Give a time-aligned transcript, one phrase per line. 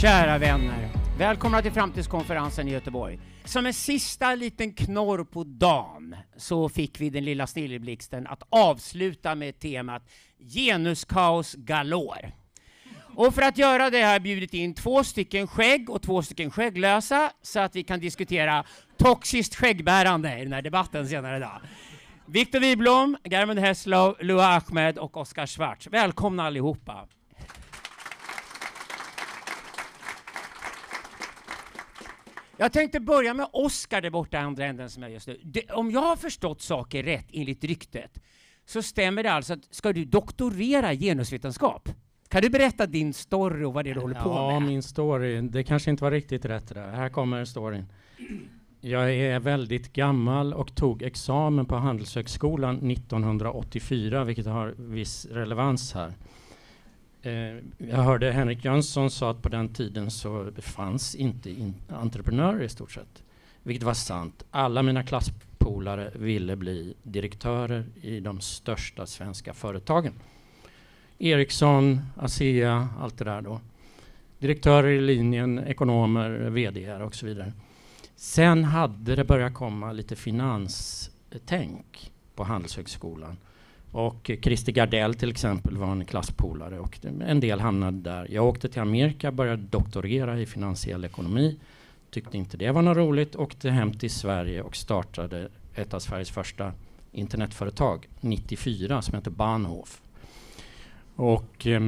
[0.00, 0.88] Kära vänner,
[1.18, 3.20] välkomna till Framtidskonferensen i Göteborg.
[3.44, 9.34] Som en sista liten knorr på dagen så fick vi den lilla snilleblixten att avsluta
[9.34, 10.02] med temat
[10.38, 12.32] genuskaos galore.
[13.16, 16.50] Och för att göra det har jag bjudit in två stycken skägg och två stycken
[16.50, 18.64] skägglösa så att vi kan diskutera
[18.98, 21.60] toxiskt skäggbärande i den här debatten senare idag.
[22.26, 25.86] Viktor Wiblom, Germund Heslow, Lua Ahmed och Oskar Schwarz.
[25.86, 27.08] Välkomna allihopa.
[32.60, 35.40] Jag tänkte börja med Oskar där borta i andra änden som är just nu.
[35.44, 38.22] Det, om jag har förstått saker rätt enligt ryktet
[38.66, 41.88] så stämmer det alltså att ska du doktorera genusvetenskap?
[42.28, 44.38] Kan du berätta din story och vad det är du håller på med?
[44.38, 45.40] Ja, min story.
[45.40, 46.90] Det kanske inte var riktigt rätt det där.
[46.90, 47.86] Här kommer storyn.
[48.80, 56.12] Jag är väldigt gammal och tog examen på Handelshögskolan 1984, vilket har viss relevans här.
[57.22, 57.32] Eh,
[57.78, 62.68] jag hörde Henrik Jönsson sa att på den tiden så fanns inte in entreprenörer i
[62.68, 63.22] stort sett.
[63.62, 64.44] Vilket var sant.
[64.50, 70.12] Alla mina klasspolare ville bli direktörer i de största svenska företagen.
[71.18, 73.60] Ericsson, ASEA, allt det där då.
[74.38, 77.52] Direktörer i linjen, ekonomer, VD och så vidare.
[78.16, 83.36] Sen hade det börjat komma lite finanstänk på Handelshögskolan.
[83.92, 88.26] Och Christer Gardell till exempel var en klasspolare och en del hamnade där.
[88.30, 91.60] Jag åkte till Amerika, började doktorera i finansiell ekonomi.
[92.10, 93.36] Tyckte inte det var något roligt.
[93.36, 96.72] Åkte hem till Sverige och startade ett av Sveriges första
[97.12, 100.00] internetföretag 94 som heter Bahnhof.
[101.16, 101.80] Och eh,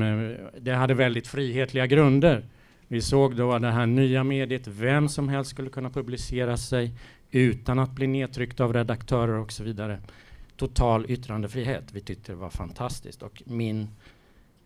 [0.61, 2.45] det hade väldigt frihetliga grunder.
[2.89, 6.93] Vi såg då det här nya mediet, vem som helst skulle kunna publicera sig
[7.31, 9.99] utan att bli nedtryckt av redaktörer och så vidare.
[10.63, 11.85] Total yttrandefrihet.
[11.93, 13.23] Vi tyckte det var fantastiskt.
[13.23, 13.89] Och min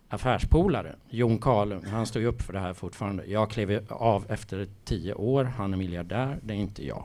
[0.09, 3.25] affärspolare, Jon Karlung, han står ju upp för det här fortfarande.
[3.25, 5.43] Jag klev av efter tio år.
[5.43, 7.03] Han är miljardär, det är inte jag.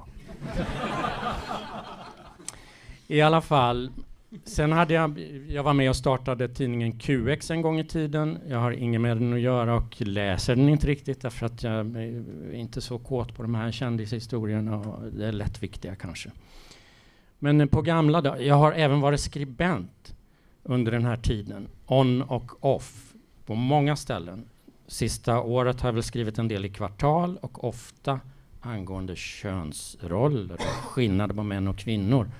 [3.07, 3.91] I alla fall,
[4.45, 8.39] Sen hade jag, jag var med och startade tidningen QX en gång i tiden.
[8.49, 11.75] Jag har inget med den att göra och läser den inte riktigt därför att jag
[11.75, 16.31] är inte så kåt på de här kändishistorierna och det är lättviktiga, kanske.
[17.45, 20.15] Men på gamla dagar, jag har även varit skribent
[20.63, 23.13] under den här tiden, on och off,
[23.47, 24.45] på många ställen.
[24.87, 28.21] Sista året har jag väl skrivit en del i Kvartal och ofta
[28.61, 32.31] angående könsroller och skillnader på män och kvinnor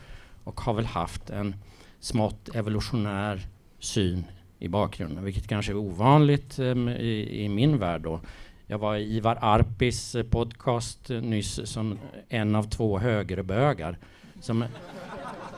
[0.45, 1.55] och har väl haft en
[2.01, 3.47] smått evolutionär
[3.79, 4.25] syn
[4.59, 8.01] i bakgrunden, vilket kanske är ovanligt um, i, i, min värld.
[8.03, 8.21] Då.
[8.67, 11.99] Jag var i Ivar Arpis eh, podcast nyss som
[12.29, 13.99] en av två högerbögar.
[14.43, 14.65] Som,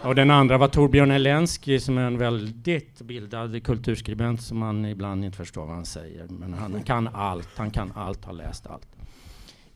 [0.03, 5.25] och den andra var Torbjörn Elensky som är en väldigt bildad kulturskribent som man ibland
[5.25, 6.27] inte förstår vad han säger.
[6.29, 8.89] Men han kan allt, han kan allt, har läst allt.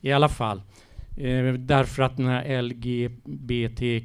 [0.01, 0.61] I alla fall,
[1.19, 3.97] Eh, därför att den här LGBTQIA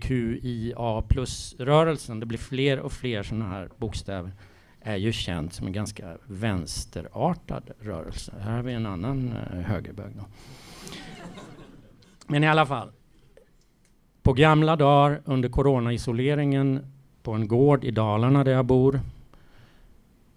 [1.09, 4.33] plus-rörelsen, det blir fler och fler sådana här bokstäver,
[4.81, 8.35] är ju känd som en ganska vänsterartad rörelse.
[8.41, 10.13] Här har vi en annan eh, högerbög.
[10.17, 10.25] Då.
[12.27, 12.93] Men i alla fall,
[14.25, 16.93] på gamla dagar under coronaisoleringen
[17.23, 19.01] på en gård i Dalarna där jag bor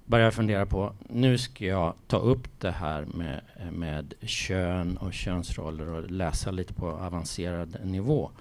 [0.06, 5.14] började jag fundera på, nu ska jag ta upp det här med, med kön och
[5.14, 8.32] könsroller och läsa lite på avancerad nivå.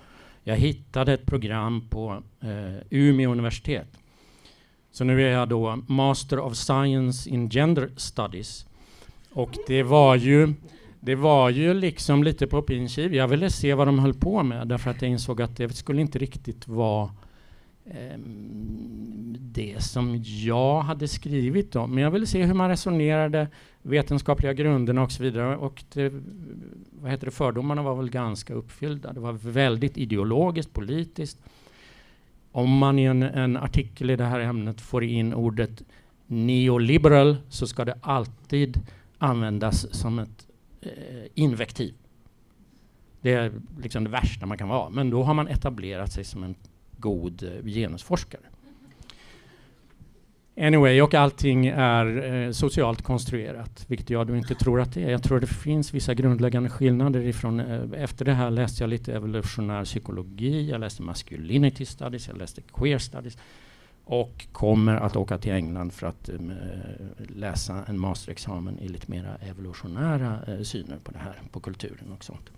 [0.44, 3.88] Jag hittade ett program på eh, Umeå universitet.
[4.92, 8.66] Så nu är jag då Master of Science in Gender Studies.
[9.32, 10.54] Och det var ju,
[11.06, 14.68] det var ju liksom lite på pin Jag ville se vad de höll på med
[14.68, 17.10] därför att jag insåg att det skulle inte riktigt vara
[17.84, 18.18] eh,
[19.38, 21.94] det som jag hade skrivit om.
[21.94, 23.48] Men jag ville se hur man resonerade,
[23.82, 25.56] vetenskapliga grunderna och så vidare.
[25.56, 26.12] Och det,
[26.90, 29.12] vad heter det, fördomarna var väl ganska uppfyllda.
[29.12, 31.38] Det var väldigt ideologiskt, politiskt.
[32.52, 35.82] Om man i en, en artikel i det här ämnet får in ordet
[36.26, 38.80] neoliberal så ska det alltid
[39.18, 40.45] användas som ett
[40.80, 40.90] Eh,
[41.34, 41.94] invektiv.
[43.20, 43.52] Det är
[43.82, 44.90] liksom det värsta man kan vara.
[44.90, 46.54] Men då har man etablerat sig som en
[46.96, 48.42] god eh, genusforskare.
[50.60, 55.10] Anyway, och allting är eh, socialt konstruerat, vilket jag då inte tror att det är.
[55.10, 59.14] Jag tror det finns vissa grundläggande skillnader ifrån, eh, efter det här läste jag lite
[59.14, 63.38] evolutionär psykologi, jag läste masculinity studies, jag läste queer studies
[64.06, 66.52] och kommer att åka till England för att um,
[67.28, 72.24] läsa en masterexamen i lite mera evolutionära uh, syner på det här, på kulturen och
[72.24, 72.50] sånt.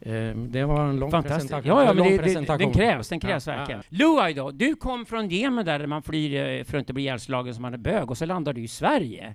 [0.00, 1.68] Ehm, det var en lång presentation.
[1.68, 3.82] Ja, ja men det, det, den krävs, den krävs ja, verkligen.
[3.88, 3.98] Ja.
[3.98, 7.54] Luai då, du kom från Jemen där man flyr eh, för att inte bli ihjälslagen
[7.54, 9.34] som man är bög och så landar du i Sverige.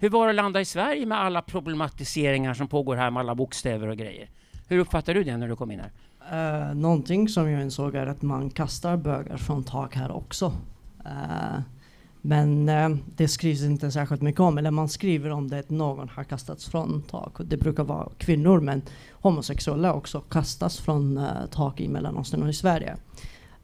[0.00, 3.34] Hur var det att landa i Sverige med alla problematiseringar som pågår här med alla
[3.34, 4.28] bokstäver och grejer?
[4.68, 5.90] Hur uppfattar du det när du kom in här?
[6.32, 10.46] Uh, någonting som jag insåg är att man kastar bögar från tak här också.
[11.06, 11.60] Uh,
[12.20, 16.08] men uh, det skrivs inte särskilt mycket om, eller man skriver om det att någon
[16.08, 17.32] har kastats från tak.
[17.44, 18.82] Det brukar vara kvinnor, men
[19.12, 22.96] homosexuella också kastas från uh, tak i Mellanöstern och i Sverige.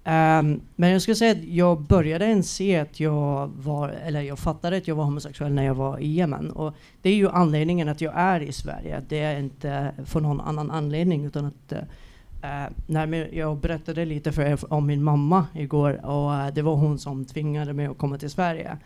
[0.05, 4.76] Um, men jag skulle säga att jag började inse att jag var, eller jag fattade
[4.76, 6.50] att jag var homosexuell när jag var i Yemen.
[6.50, 9.02] Och det är ju anledningen att jag är i Sverige.
[9.08, 11.72] Det är inte för någon annan anledning utan att
[12.43, 16.62] Eh, uh, när jag berättade lite för er om min mamma igår och uh, det
[16.62, 18.79] var hon som tvingade mig att komma till Sverige.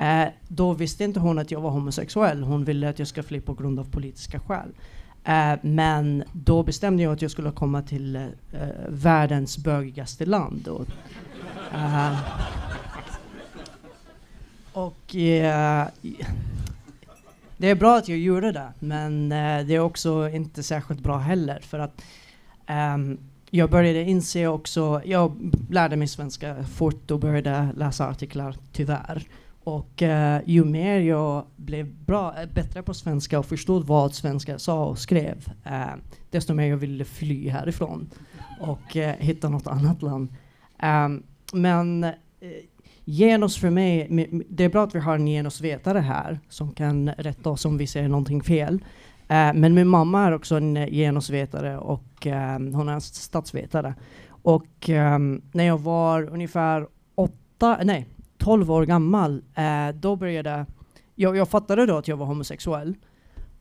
[0.00, 2.42] Uh, då visste inte hon att jag var homosexuell.
[2.42, 4.68] Hon ville att jag skulle fly på grund av politiska skäl.
[5.28, 8.28] Uh, men då bestämde jag att jag skulle komma till uh,
[8.88, 10.68] världens bögigaste land.
[10.68, 10.86] Och,
[11.74, 12.20] uh,
[14.72, 14.96] och
[17.56, 21.60] det är bra att jag gjorde det, men det är också inte särskilt bra heller.
[21.60, 22.02] För att
[22.68, 23.18] um,
[23.50, 29.28] jag började inse också, jag lärde mig svenska fort och började läsa artiklar, tyvärr.
[29.64, 34.58] Och uh, ju mer jag blev bra, eh, bättre på svenska och förstod vad svenska
[34.58, 35.94] sa och skrev, uh,
[36.30, 38.10] desto mer jag ville fly härifrån
[38.60, 40.28] och uh, hitta något annat land.
[40.82, 41.22] Um,
[41.52, 42.06] men
[43.06, 44.08] genus för mig,
[44.48, 47.86] det är bra att vi har en genusvetare här som kan rätta oss om vi
[47.86, 48.80] säger någonting fel.
[49.28, 53.94] Eh, men min mamma är också en eh, genusvetare och um, hon är en statsvetare.
[54.28, 58.06] Och um, när jag var ungefär åtta, nej
[58.38, 59.42] 12 år gammal,
[59.94, 60.66] då började
[61.14, 62.94] jag, jag fattade då att jag var homosexuell.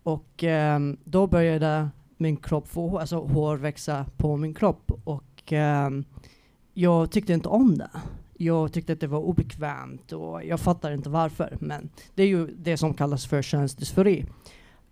[0.04, 0.44] Och
[1.04, 4.92] då började min kropp få alltså hår växa på min kropp.
[5.04, 5.54] Och
[6.74, 7.90] jag tyckte inte om det.
[8.34, 11.58] Jag tyckte att det var obekvämt och jag fattar inte varför.
[11.60, 14.26] Men det är ju det som kallas för könsdysfori.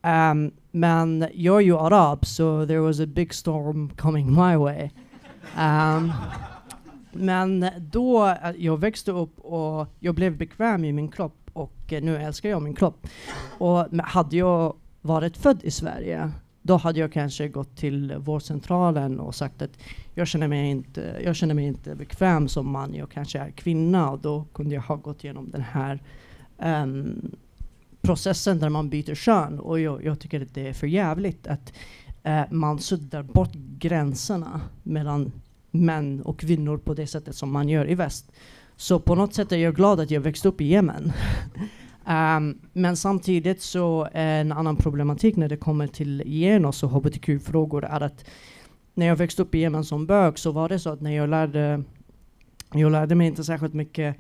[0.04, 4.90] Um, men jag är ju arab, så there was a big storm coming my way.
[5.58, 6.12] Um,
[7.12, 12.18] men då, eh, jag växte upp och jag blev bekväm i min kropp och nu
[12.18, 13.08] älskar jag min kropp.
[13.58, 16.32] Och hade jag varit född i Sverige,
[16.62, 19.78] då hade jag kanske gått till vårdcentralen och sagt att
[20.14, 24.12] jag känner mig inte, jag känner mig inte bekväm som man, jag kanske är kvinna
[24.12, 26.02] och då kunde jag ha gått igenom den här
[26.58, 27.36] um,
[28.04, 29.60] processen där man byter kön.
[29.60, 31.74] Och jag, jag tycker att det är för jävligt att
[32.24, 35.32] eh, man suddar bort gränserna mellan
[35.72, 38.32] män och kvinnor på det sättet som man gör i väst.
[38.76, 41.04] Så på något sätt är jag glad att jag växte upp i Yemen.
[41.06, 41.12] um,
[42.06, 47.86] ehm, men samtidigt så är en annan problematik när det kommer till genus och hbtq-frågor
[47.86, 48.26] är att
[48.94, 51.30] när jag växte upp i Yemen som bög så var det så att när jag
[51.30, 51.84] lärde,
[52.74, 54.16] jag lärde mig inte särskilt mycket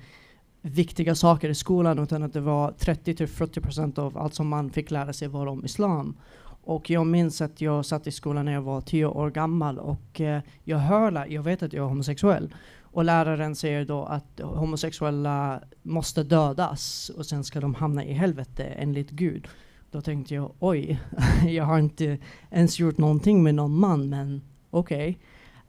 [0.66, 5.14] viktiga saker i skolan utan att det var 30-40% av allt som man fick lära
[5.14, 6.18] sig var om islam.
[6.66, 10.22] Och jag minns att jag satt i skolan när jag var tio år gammal och
[10.22, 12.54] eh, jag hör, jag vet att jag är homosexuell.
[12.82, 18.64] Och läraren säger då att homosexuella måste dödas och sen ska de hamna i helvete
[18.64, 19.48] enligt Gud.
[19.92, 21.00] Då tänkte jag oj,
[21.48, 22.18] jag har inte
[22.52, 25.20] ens gjort någonting med någon man men okej.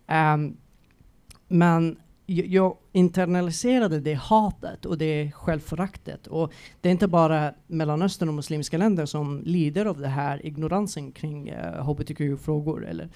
[0.07, 0.35] Okay.
[0.35, 0.57] Um,
[1.49, 6.27] men jag internaliserade det hatet och det självföraktet.
[6.27, 11.13] Och det är inte bara Mellanöstern och muslimska länder som lider av det här ignoransen
[11.13, 13.09] kring eh, hbtq-frågor eller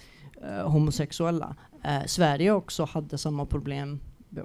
[0.42, 1.56] eh, homosexuella.
[1.84, 4.00] Eh, Sverige också hade samma problem.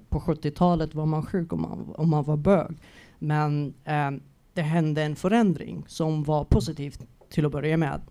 [0.10, 2.78] På 70-talet var man sjuk om man, om man var bög.
[3.20, 4.12] Men eh,
[4.54, 6.96] det hände en förändring som var positiv
[7.30, 8.02] till att börja med.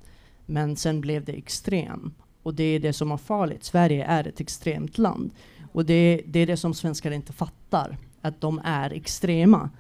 [0.47, 2.14] Men sen blev det extrem.
[2.42, 3.64] Och det är det som är farligt.
[3.64, 5.30] Sverige är ett extremt land.
[5.73, 9.71] Och det, det är det som svenskar inte fattar, att de är extrema.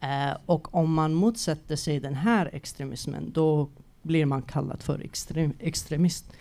[0.00, 3.68] Eh, och om man motsätter sig den här extremismen, då
[4.02, 6.32] blir man kallad för extrem, extremist.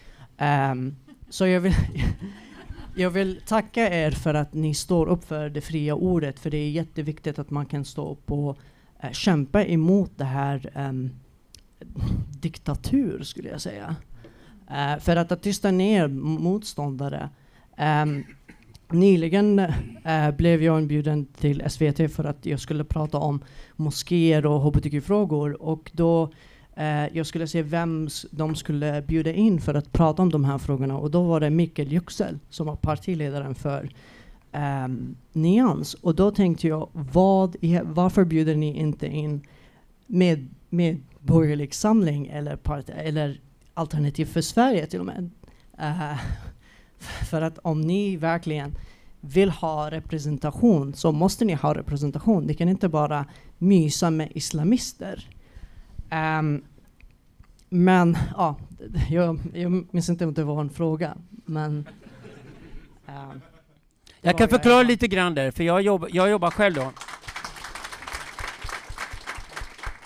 [0.72, 0.96] Um,
[1.30, 1.74] så jag vill,
[2.96, 6.58] jag vill tacka er för att ni står upp för det fria ordet, för det
[6.58, 8.58] är jätteviktigt att man kan stå upp och
[9.00, 11.12] eh, kämpa emot det här um,
[12.42, 13.96] diktatur, skulle jag säga.
[14.72, 17.30] Uh, för att, att tysta ner motståndare
[17.78, 18.24] um,
[19.00, 23.44] Nyligen äh, blev jag inbjuden till SVT för att jag skulle prata om
[23.76, 26.30] moskéer och hbtq-frågor och då
[26.76, 30.58] äh, jag skulle se vem de skulle bjuda in för att prata om de här
[30.58, 30.98] frågorna.
[30.98, 33.90] Och då var det Mikael Yüksel som var partiledaren för
[34.52, 35.94] ähm, Nyans.
[35.94, 39.42] Och då tänkte jag vad är, varför bjuder ni inte in
[40.08, 43.40] med, med borgerlig samling eller, part, eller
[43.74, 45.30] Alternativ för Sverige till och med?
[45.80, 46.20] Uh,
[47.00, 48.78] för att om ni verkligen
[49.22, 52.44] vill ha representation så måste ni ha representation.
[52.44, 53.26] Ni kan inte bara
[53.58, 55.30] mysa med islamister.
[56.10, 56.64] Ehm,
[57.70, 58.56] men ja,
[59.10, 61.18] jag, jag minns inte om det var en fråga.
[61.46, 61.88] Men,
[63.06, 66.92] det Jag kan förklara lite grann där, för jag, jobb, jag jobbar själv då.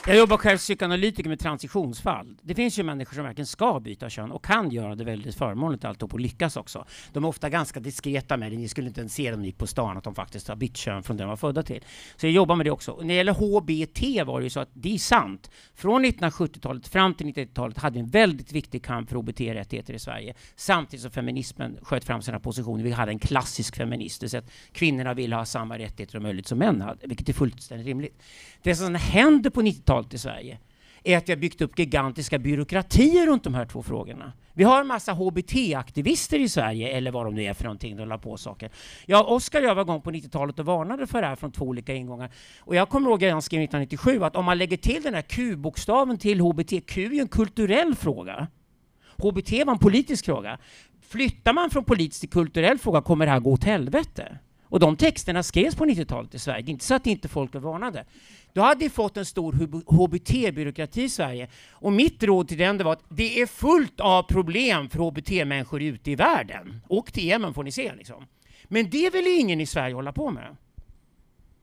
[0.07, 2.37] Jag jobbar själv som psykoanalytiker med transitionsfall.
[2.41, 5.85] Det finns ju människor som verkligen ska byta kön och kan göra det väldigt förmånligt
[5.85, 6.85] alltihop och lyckas också.
[7.13, 8.57] De är ofta ganska diskreta med det.
[8.57, 11.03] Ni skulle inte ens se dem gick på stan att de faktiskt har bytt kön
[11.03, 11.83] från det de var födda till.
[12.15, 12.91] Så jag jobbar med det också.
[12.91, 15.51] Och när det gäller HBT var det ju så att det är sant.
[15.75, 20.33] Från 1970-talet fram till 90-talet hade vi en väldigt viktig kamp för HBT-rättigheter i Sverige.
[20.55, 22.83] Samtidigt som feminismen sköt fram sina positioner.
[22.83, 26.21] Vi hade en klassisk feminism, det vill säga att kvinnorna ville ha samma rättigheter och
[26.21, 28.21] möjligheter som män hade, vilket är fullständigt rimligt.
[28.61, 30.57] Det som händer på 90-talet i Sverige
[31.03, 34.33] är att vi har byggt upp gigantiska byråkratier runt de här två frågorna.
[34.53, 38.07] Vi har en massa HBT-aktivister i Sverige, eller vad de nu är för någonting, de
[38.07, 38.69] la på saker.
[39.05, 41.65] Ja, Oskar och jag var igång på 90-talet och varnade för det här från två
[41.65, 42.31] olika ingångar.
[42.59, 45.21] Och jag kommer ihåg att jag skrev 1997 att om man lägger till den här
[45.21, 48.47] Q-bokstaven till HBT, Q är ju en kulturell fråga.
[49.17, 50.57] HBT var en politisk fråga.
[51.01, 54.37] Flyttar man från politisk till kulturell fråga kommer det här gå åt helvete.
[54.63, 56.61] Och de texterna skrevs på 90-talet i Sverige.
[56.61, 58.05] Det är inte så att inte folk var varnade.
[58.53, 59.53] Då hade vi fått en stor
[59.85, 61.47] HBT-byråkrati i Sverige.
[61.71, 65.81] Och mitt råd till den det var att det är fullt av problem för HBT-människor
[65.81, 66.81] ute i världen.
[66.87, 68.25] Och till Yemen får ni se liksom.
[68.63, 70.55] Men det vill ingen i Sverige hålla på med.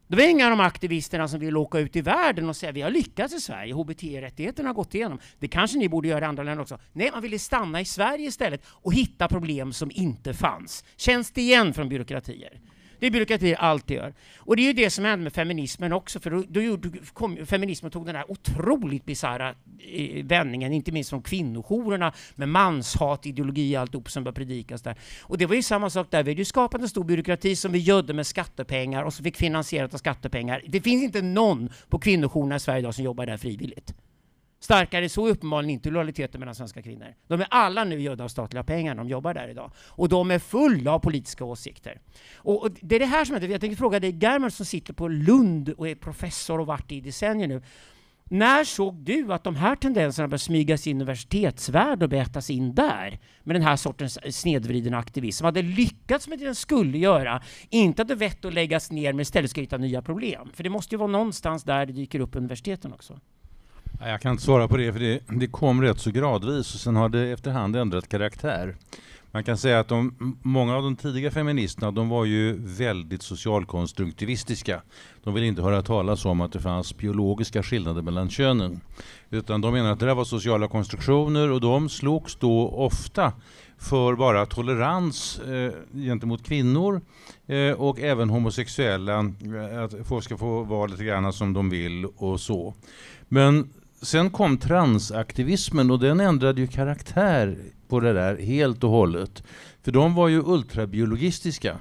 [0.08, 2.82] Det var inga av de aktivisterna som vill åka ut i världen och säga vi
[2.82, 5.18] har lyckats i Sverige, HBT-rättigheterna har gått igenom.
[5.38, 6.78] Det kanske ni borde göra i andra länder också.
[6.92, 10.84] Nej, man ville stanna i Sverige istället och hitta problem som inte fanns.
[10.96, 12.60] Känns det igen från byråkratier?
[12.98, 14.14] Det är byråkrati alltid gör.
[14.38, 17.46] Och det är ju det som hände med feminismen också, för då, då gjorde, kom,
[17.46, 23.76] feminismen tog den här otroligt bisarra eh, vändningen, inte minst från kvinnojourerna med manshat, ideologi
[23.76, 24.96] och alltihop som började predikas där.
[25.22, 27.72] Och det var ju samma sak där, vi hade ju skapat en stor byråkrati som
[27.72, 30.62] vi gödde med skattepengar och som fick finansierat av skattepengar.
[30.68, 33.94] Det finns inte någon på kvinnojourerna i Sverige idag som jobbar där frivilligt.
[34.66, 37.14] Starkare så är uppenbarligen inte lojaliteten mellan svenska kvinnor.
[37.28, 39.70] De är alla nu gödda av statliga pengar när de jobbar där idag.
[39.88, 42.00] Och de är fulla av politiska åsikter.
[42.36, 44.92] Och, och det är det här som jag, jag tänkte fråga dig, Germer som sitter
[44.92, 47.62] på Lund och är professor och varit i decennier nu.
[48.24, 52.74] När såg du att de här tendenserna började smygas in i universitetsvärlden och betas in
[52.74, 53.18] där?
[53.42, 57.42] Med den här sortens snedvriden aktivism som hade lyckats med det den skulle göra.
[57.70, 60.48] Inte hade vett att läggas ner men istället ska hitta nya problem.
[60.54, 63.20] För det måste ju vara någonstans där det dyker upp universiteten också.
[64.00, 66.96] Jag kan inte svara på det, för det, det kom rätt så gradvis och sen
[66.96, 68.76] har det efterhand ändrat karaktär.
[69.30, 74.82] Man kan säga att de, många av de tidiga feministerna de var ju väldigt socialkonstruktivistiska.
[75.24, 78.80] De ville inte höra talas om att det fanns biologiska skillnader mellan könen.
[79.30, 83.32] Utan de menade att det där var sociala konstruktioner och de slogs då ofta
[83.78, 87.00] för bara tolerans eh, gentemot kvinnor
[87.46, 92.06] eh, och även homosexuella, eh, att folk ska få vara lite grann som de vill
[92.16, 92.74] och så.
[93.28, 93.68] Men
[94.02, 97.56] sen kom transaktivismen och den ändrade ju karaktär
[97.88, 99.42] på det där helt och hållet.
[99.82, 101.78] För de var ju ultrabiologistiska.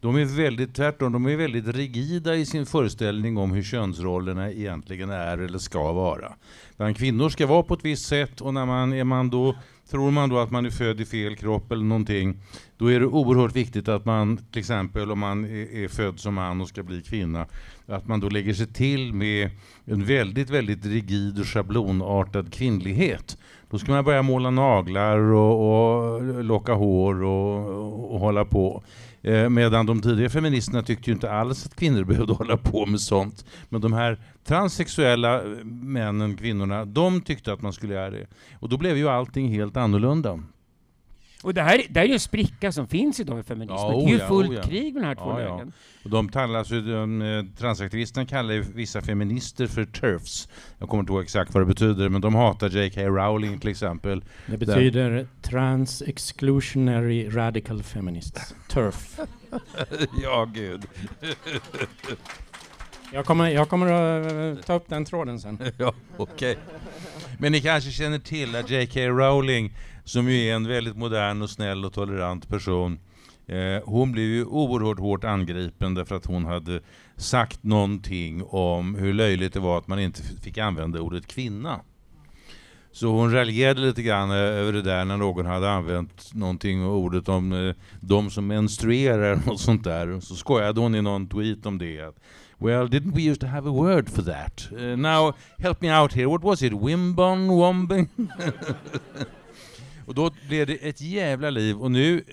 [0.00, 5.10] De är väldigt, tvärtom, de är väldigt rigida i sin föreställning om hur könsrollerna egentligen
[5.10, 6.32] är eller ska vara.
[6.70, 9.56] Utan kvinnor ska vara på ett visst sätt och när man är man då,
[9.90, 12.42] tror man då att man är född i fel kropp eller någonting,
[12.78, 16.34] då är det oerhört viktigt att man, till exempel om man är, är född som
[16.34, 17.46] man och ska bli kvinna,
[17.86, 19.50] att man då lägger sig till med
[19.84, 23.38] en väldigt, väldigt rigid och schablonartad kvinnlighet.
[23.70, 28.82] Då ska man börja måla naglar och, och locka hår och, och hålla på.
[29.22, 33.00] Eh, medan de tidiga feministerna tyckte ju inte alls att kvinnor behövde hålla på med
[33.00, 33.44] sånt.
[33.68, 38.26] Men de här transsexuella eh, männen, kvinnorna, de tyckte att man skulle göra det.
[38.58, 40.42] Och då blev ju allting helt annorlunda.
[41.42, 43.78] Och det här, det här är ju en spricka som finns idag i feminismen.
[43.78, 44.62] Ja, det är ju oh ja, fullt oh ja.
[44.62, 45.56] krig med de här två Ja, ja.
[45.56, 45.72] lägren.
[46.04, 50.48] Och de kallas ju, de, eh, transaktivisterna kallar ju vissa feminister för TERFs.
[50.78, 53.00] Jag kommer inte ihåg exakt vad det betyder, men de hatar J.K.
[53.00, 54.24] Rowling till exempel.
[54.46, 58.54] Det betyder Trans Exclusionary Radical Feminists.
[58.68, 59.20] TERF.
[60.22, 60.86] ja, gud.
[63.12, 65.58] Jag kommer, jag kommer att eh, ta upp den tråden sen.
[65.78, 66.58] ja, okej.
[67.38, 69.00] Men ni kanske känner till att J.K.
[69.00, 69.74] Rowling,
[70.06, 72.98] som ju är en väldigt modern och snäll och tolerant person,
[73.46, 76.80] eh, hon blev ju oerhört hårt angripen därför att hon hade
[77.16, 81.80] sagt någonting om hur löjligt det var att man inte fick använda ordet kvinna.
[82.92, 87.28] Så hon raljerade lite grann eh, över det där när någon hade använt någonting, ordet
[87.28, 90.20] om eh, de som menstruerar och sånt där.
[90.20, 92.14] Så skojade hon i någon tweet om det.
[92.58, 94.68] Well, didn't we used to have a word for that?
[94.72, 96.26] Uh, now, help me out here.
[96.26, 96.72] What was it?
[96.72, 97.48] Wimbon?
[97.48, 98.08] Wombing?
[100.06, 101.76] och då blev det ett jävla liv.
[101.76, 102.24] Och nu,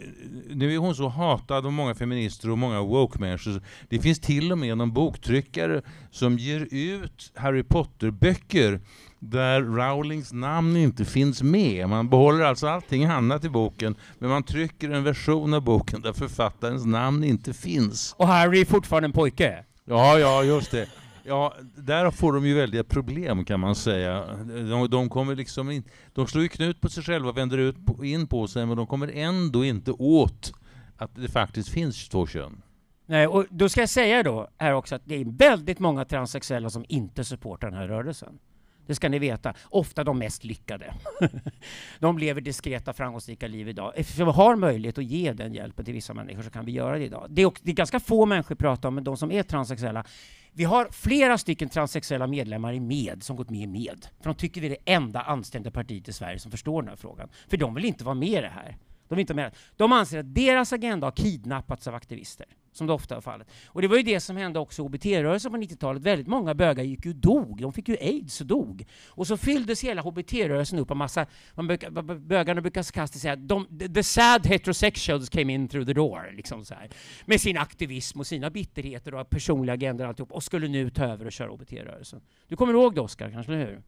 [0.50, 3.62] nu är hon så hatad av många feminister och många woke-människor.
[3.90, 8.82] Det finns till och med någon boktryckare som ger ut Harry Potter-böcker
[9.20, 11.90] där Rowlings namn inte finns med.
[11.90, 16.14] Man behåller alltså allting annat i boken, men man trycker en version av boken där
[16.14, 18.16] författarens namn inte finns.
[18.18, 19.66] Och Harry är fortfarande en pojke?
[19.86, 20.88] Ja, ja, just det.
[21.26, 24.26] Ja, där får de ju väldiga problem kan man säga.
[24.46, 28.28] De, de kommer liksom in, de slår ju knut på sig själva, vänder ut in
[28.28, 30.54] på sig, men de kommer ändå inte åt
[30.98, 32.62] att det faktiskt finns två kön.
[33.06, 36.70] Nej, och då ska jag säga då här också att det är väldigt många transsexuella
[36.70, 38.40] som inte supportar den här rörelsen.
[38.86, 39.54] Det ska ni veta.
[39.64, 40.94] Ofta de mest lyckade.
[42.00, 43.94] de lever diskreta, framgångsrika liv idag.
[43.96, 46.98] Eftersom vi har möjlighet att ge den hjälpen till vissa människor så kan vi göra
[46.98, 47.28] det idag.
[47.30, 50.06] Det är, också, det är ganska få människor pratar om, men de som är transsexuella.
[50.52, 54.08] Vi har flera stycken transsexuella medlemmar i MED som gått med i MED.
[54.22, 56.96] För de tycker vi är det enda anständiga partiet i Sverige som förstår den här
[56.96, 57.30] frågan.
[57.48, 58.78] För de vill inte vara med i det här.
[59.08, 59.56] De, vill inte med.
[59.76, 63.48] de anser att deras agenda har kidnappats av aktivister som det ofta är fallet.
[63.68, 66.02] Och det var ju det som hände också i HBT-rörelsen på 90-talet.
[66.02, 67.62] Väldigt många bögar gick ju dog.
[67.62, 68.86] De fick ju aids och dog.
[69.08, 73.80] Och så fylldes hela HBT-rörelsen upp av massa, man brukar, bögarna brukar sarkastiskt säga de,
[73.96, 76.90] the sad heterosexuals came in through the door, liksom så här.
[77.26, 81.06] Med sin aktivism och sina bitterheter och personliga agendor och alltihop, och skulle nu ta
[81.06, 82.22] över och köra HBT-rörelsen.
[82.48, 83.82] Du kommer ihåg det Oskar, kanske, eller hur?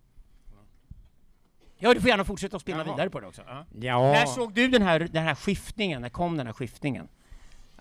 [1.77, 3.41] Ja, du får gärna fortsätta att spinna vidare på det också.
[3.81, 4.01] Ja.
[4.01, 6.01] När såg du den här, den här skiftningen?
[6.01, 7.07] När kom den här skiftningen?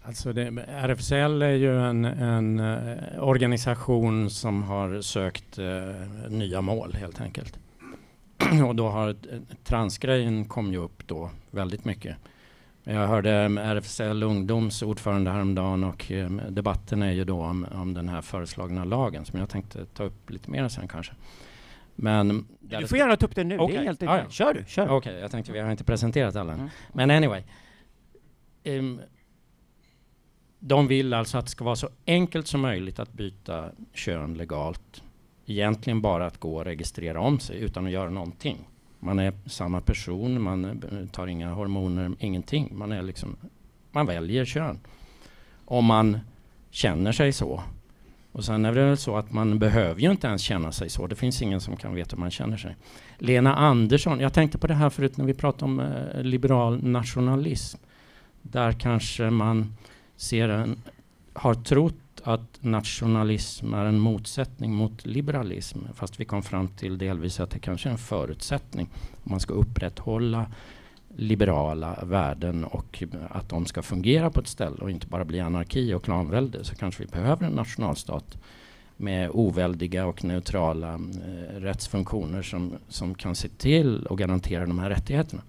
[0.07, 5.93] Alltså det, RFSL är ju en, en uh, organisation som har sökt uh,
[6.29, 7.59] nya mål helt enkelt.
[8.67, 9.17] och då har
[9.65, 12.17] transgrejen kom ju upp då väldigt mycket.
[12.83, 13.31] Jag hörde
[13.63, 18.85] RFSL Ungdoms ordförande häromdagen och um, debatten är ju då om, om den här föreslagna
[18.85, 21.13] lagen som jag tänkte ta upp lite mer sen kanske.
[21.95, 23.59] Men du får gärna ta upp det nu.
[23.59, 23.77] Okay.
[23.77, 24.31] Det är helt ah, ja.
[24.31, 24.85] Kör du, kör.
[24.85, 26.69] Okej, okay, jag tänkte vi har inte presenterat alla mm.
[26.93, 27.43] Men anyway.
[28.64, 29.01] Um,
[30.66, 35.03] de vill alltså att det ska vara så enkelt som möjligt att byta kön legalt.
[35.46, 38.59] Egentligen bara att gå och registrera om sig utan att göra någonting.
[38.98, 42.72] Man är samma person, man tar inga hormoner, ingenting.
[42.72, 43.37] Man, är liksom,
[43.90, 44.79] man väljer kön.
[45.64, 46.18] Om man
[46.70, 47.62] känner sig så.
[48.33, 51.07] Och sen är det väl så att man behöver ju inte ens känna sig så.
[51.07, 52.77] Det finns ingen som kan veta hur man känner sig.
[53.18, 57.79] Lena Andersson, jag tänkte på det här förut när vi pratade om eh, liberal nationalism.
[58.42, 59.77] Där kanske man
[60.16, 60.83] ser en,
[61.33, 65.79] har trott att nationalism är en motsättning mot liberalism.
[65.94, 68.88] Fast vi kom fram till delvis att det kanske är en förutsättning.
[69.24, 70.46] Om man ska upprätthålla
[71.16, 75.94] liberala värden och att de ska fungera på ett ställe och inte bara bli anarki
[75.94, 78.38] och klanvälde så kanske vi behöver en nationalstat
[78.96, 84.90] med oväldiga och neutrala eh, rättsfunktioner som, som kan se till och garantera de här
[84.90, 85.42] rättigheterna.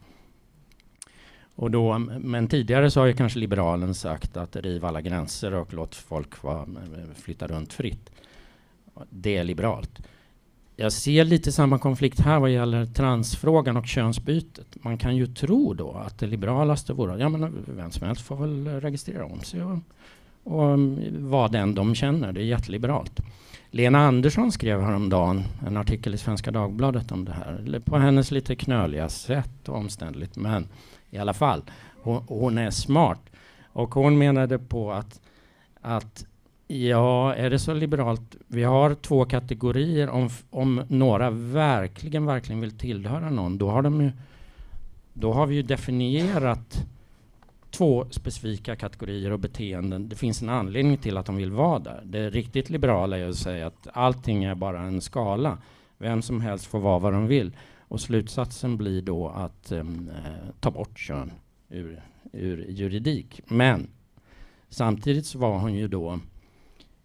[1.56, 5.74] Och då, men tidigare så har ju kanske liberalen sagt att riv alla gränser och
[5.74, 6.68] låt folk va,
[7.16, 8.10] flytta runt fritt.
[9.10, 10.02] Det är liberalt.
[10.76, 14.78] Jag ser lite samma konflikt här vad gäller transfrågan och könsbytet.
[14.84, 18.36] Man kan ju tro då att det liberalaste vore, ja men vem som helst får
[18.36, 19.78] väl registrera om sig och,
[20.44, 22.32] och mm, vara den de känner.
[22.32, 23.20] Det är jätteliberalt.
[23.72, 27.80] Lena Andersson skrev häromdagen en artikel i Svenska Dagbladet om det här.
[27.80, 30.68] På hennes lite knöliga sätt och omständligt, men
[31.16, 31.62] i alla fall.
[32.02, 33.20] Hon, hon är smart.
[33.74, 35.22] Och hon menade på att,
[35.82, 36.26] att
[36.68, 38.36] Ja, är det så liberalt?
[38.48, 40.10] Vi har två kategorier.
[40.10, 44.12] Om, om några verkligen, verkligen vill tillhöra någon, då har, de ju,
[45.14, 46.86] då har vi ju definierat
[47.72, 50.10] två specifika kategorier och beteenden.
[50.10, 52.02] Det finns en anledning till att de vill vara där.
[52.06, 55.58] Det riktigt liberala är att säga att allting är bara en skala.
[55.98, 57.52] Vem som helst får vara vad de vill.
[57.88, 59.84] Och slutsatsen blir då att eh,
[60.60, 61.32] ta bort kön
[61.70, 63.42] ur, ur juridik.
[63.48, 63.88] Men
[64.70, 66.20] samtidigt så var hon ju då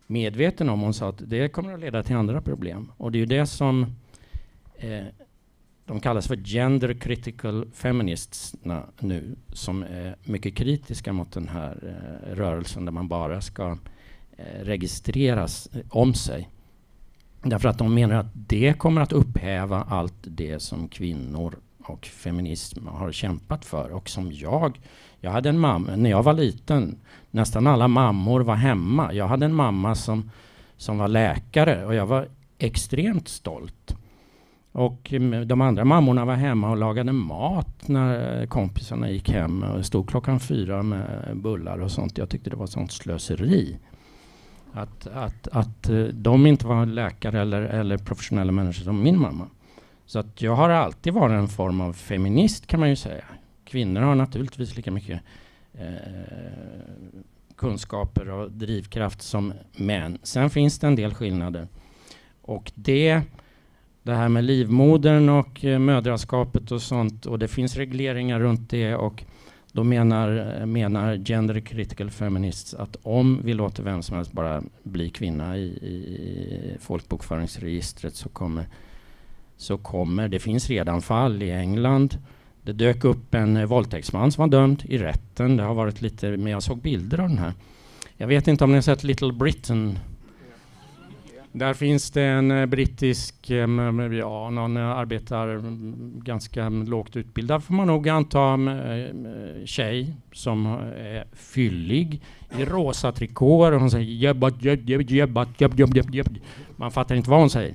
[0.07, 0.81] medveten om.
[0.81, 2.93] Hon sa att det kommer att leda till andra problem.
[2.97, 3.87] Och det är ju det som
[4.77, 5.05] eh,
[5.85, 8.57] de kallas för gender critical feminists
[8.99, 13.79] nu, som är mycket kritiska mot den här eh, rörelsen där man bara ska
[14.37, 16.49] eh, registreras om sig.
[17.43, 22.87] Därför att de menar att det kommer att upphäva allt det som kvinnor och feminism
[22.87, 24.79] har kämpat för och som jag
[25.21, 26.99] jag hade en mamma, när jag var liten,
[27.31, 29.13] nästan alla mammor var hemma.
[29.13, 30.31] Jag hade en mamma som,
[30.77, 33.97] som var läkare och jag var extremt stolt.
[34.73, 39.63] Och mm, de andra mammorna var hemma och lagade mat när kompisarna gick hem.
[39.63, 42.19] Och stod klockan fyra med bullar och sånt.
[42.19, 43.79] Jag tyckte det var sånt slöseri.
[44.73, 49.47] Att, att, att eh, de inte var läkare eller, eller professionella människor som min mamma.
[50.07, 53.25] Så att jag har alltid varit en form av feminist kan man ju säga.
[53.65, 55.21] Kvinnor har naturligtvis lika mycket
[55.75, 55.87] eh,
[57.57, 60.19] kunskaper och drivkraft som män.
[60.23, 61.69] Sen finns det en del skillnader.
[62.43, 63.23] Och det
[64.03, 68.95] det här med livmodern och eh, mödraskapet och sånt och det finns regleringar runt det
[68.95, 69.25] och
[69.73, 75.11] då menar, menar gender critical feminists att om vi låter vem som helst bara bli
[75.11, 78.67] kvinna i, i folkbokföringsregistret så kommer,
[79.57, 82.19] så kommer, det finns redan fall i England.
[82.63, 85.57] Det dök upp en våldtäktsman som var dömd i rätten.
[85.57, 87.53] Det har varit lite, men jag såg bilder av den här.
[88.17, 89.99] Jag vet inte om ni har sett Little Britain
[91.53, 93.67] där finns det en eh, brittisk, eh,
[94.13, 98.59] ja, någon eh, arbetar mm, ganska mm, lågt utbildad får man nog anta,
[99.65, 102.23] tjej som är fyllig
[102.59, 106.33] i rosa trikåer och hon säger jebbat, jebbat, jebbat, jebbat, jebbat.
[106.77, 107.75] Man fattar inte vad hon säger.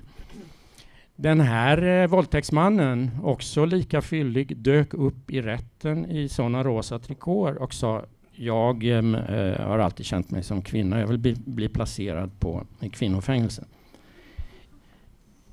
[1.15, 7.73] Den här våldtäktsmannen, också lika fyllig, dök upp i rätten i sådana rosa trikåer och
[7.73, 10.99] sa jag ehm, eh, har alltid känt mig som kvinna.
[10.99, 13.65] Jag vill bli, bli placerad på kvinnofängelse.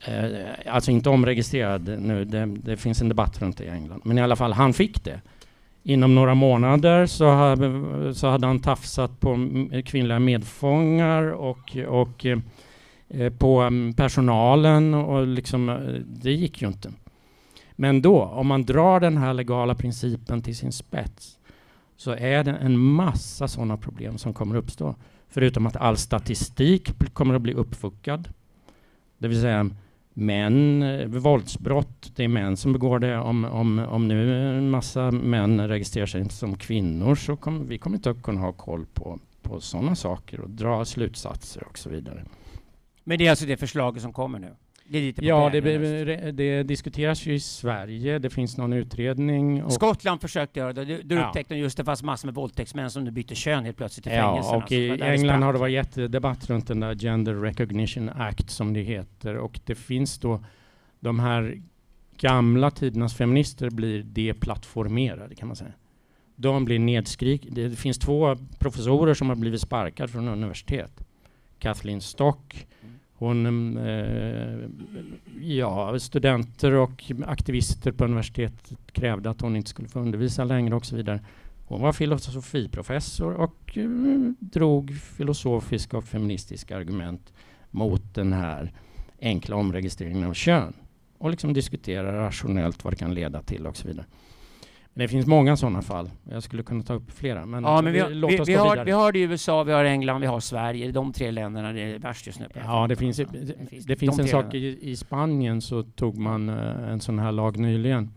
[0.06, 4.02] Eh, alltså inte omregistrerad nu, det, det, finns en debatt runt det i England.
[4.04, 5.20] Men i alla fall, han fick det.
[5.82, 9.48] Inom några månader så hade, så hade han tafsat på
[9.84, 16.92] kvinnliga medfångar och, och eh, på ehm, personalen och liksom, eh, det gick ju inte.
[17.72, 21.38] Men då, om man drar den här legala principen till sin spets
[22.02, 24.94] så är det en massa sådana problem som kommer uppstå.
[25.28, 28.28] Förutom att all statistik kommer att bli uppfuckad.
[29.18, 29.70] Det vill säga
[30.12, 33.18] män, eh, våldsbrott, det är män som begår det.
[33.18, 37.96] Om, om, om nu en massa män registrerar sig som kvinnor så kommer vi kommer
[37.96, 42.24] inte att kunna ha koll på, på sådana saker och dra slutsatser och så vidare.
[43.04, 44.54] Men det är alltså det förslaget som kommer nu?
[45.16, 48.18] Ja, det, det, diskuteras ju i Sverige.
[48.18, 49.70] Det finns någon utredning.
[49.70, 50.84] Skottland försökte göra det.
[50.84, 51.28] Du, ja.
[51.28, 54.30] upptäckte just det fanns massor med våldtäktsmän som nu bytte kön helt plötsligt i ja,
[54.30, 54.64] fängelserna.
[54.64, 58.80] och i England har det varit jättedebatt runt den där Gender Recognition Act som det
[58.80, 59.36] heter.
[59.36, 60.44] Och det finns då
[61.00, 61.62] de här
[62.16, 65.72] gamla tidernas feminister blir deplattformerade kan man säga.
[66.36, 67.46] De blir nedskrik.
[67.50, 71.04] Det finns två professorer som har blivit sparkade från universitet.
[71.58, 72.66] Kathleen Stock
[73.22, 74.58] hon, eh,
[75.40, 80.86] ja, studenter och aktivister på universitetet krävde att hon inte skulle få undervisa längre och
[80.86, 81.20] så vidare.
[81.66, 83.88] Hon var filosofiprofessor och eh,
[84.38, 87.32] drog filosofiska och feministiska argument
[87.70, 88.72] mot den här
[89.20, 90.72] enkla omregistreringen av kön
[91.18, 94.06] och liksom diskutera rationellt vad det kan leda till och så vidare.
[94.94, 96.10] Det finns många sådana fall.
[96.30, 97.46] Jag skulle kunna ta upp flera.
[97.46, 99.84] Men, ja, men vi, vi, vi, vi har, vi har det i USA, vi har
[99.84, 100.92] England, vi har Sverige.
[100.92, 102.48] De tre länderna det är värst just nu.
[102.54, 103.26] Ja, det finns, det,
[103.86, 107.58] det finns en sak i, i, Spanien så tog man uh, en sån här lag
[107.58, 108.10] nyligen.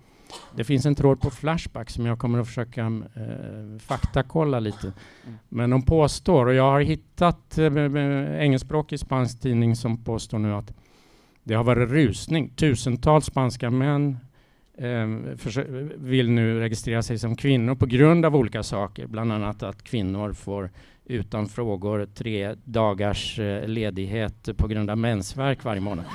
[0.56, 4.88] Det finns en tråd på Flashback som jag kommer att försöka uh, faktakolla lite.
[4.88, 5.38] Mm.
[5.50, 10.74] Men de påstår, och jag har hittat uh, engelskspråkig spansk tidning som påstår nu att
[11.44, 12.50] det har varit rusning.
[12.50, 14.18] Tusentals spanska män
[15.98, 20.34] vill nu registrera sig som kvinnor på grund av olika saker, bland annat att kvinnor
[20.34, 20.70] får
[21.06, 26.06] utan frågor tre dagars eh, ledighet på grund av mensvärk varje månad.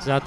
[0.00, 0.24] Så att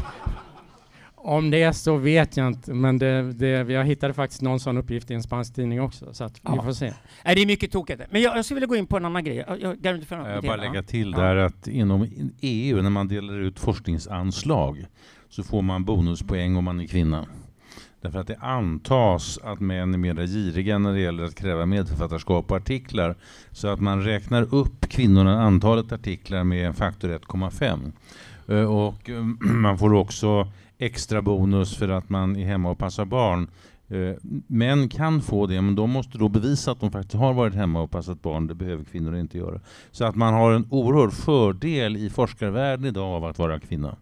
[1.15, 4.77] om det är så vet jag inte, men det, det, jag hittade faktiskt någon sån
[4.77, 6.51] uppgift i en spansk tidning också, så att ja.
[6.55, 6.93] vi får se.
[7.25, 8.01] Nej, det är mycket tokigt.
[8.09, 9.35] Men jag, jag skulle vilja gå in på en annan grej.
[9.47, 11.17] Jag, jag, jag, jag bara lägga till ja.
[11.17, 12.07] där att inom
[12.41, 14.85] EU, när man delar ut forskningsanslag,
[15.29, 17.25] så får man bonuspoäng om man är kvinna.
[18.05, 22.51] Därför att det antas att män är mer giriga när det gäller att kräva medförfattarskap
[22.51, 23.15] och artiklar.
[23.51, 27.91] Så att man räknar upp kvinnorna antalet artiklar med en faktor 1,5.
[28.47, 33.05] Eh, och eh, man får också extra bonus för att man är hemma och passar
[33.05, 33.47] barn.
[33.87, 34.15] Eh,
[34.47, 37.81] män kan få det, men de måste då bevisa att de faktiskt har varit hemma
[37.81, 38.47] och passat barn.
[38.47, 39.59] Det behöver kvinnor inte göra.
[39.91, 43.95] Så att man har en oerhörd fördel i forskarvärlden idag av att vara kvinna.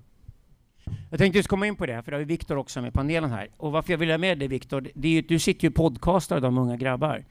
[1.09, 2.91] Jag tänkte just komma in på det, för det har vi Viktor också med i
[2.91, 3.47] panelen här.
[3.57, 5.75] Och varför jag vill ha med dig Viktor, det är ju, du sitter ju och
[5.75, 7.23] podcastar de unga grabbar.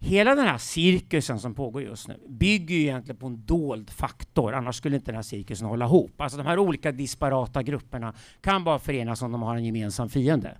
[0.00, 4.54] Hela den här cirkusen som pågår just nu bygger ju egentligen på en dold faktor,
[4.54, 6.20] annars skulle inte den här cirkusen hålla ihop.
[6.20, 10.56] Alltså de här olika disparata grupperna kan bara förenas om de har en gemensam fiende.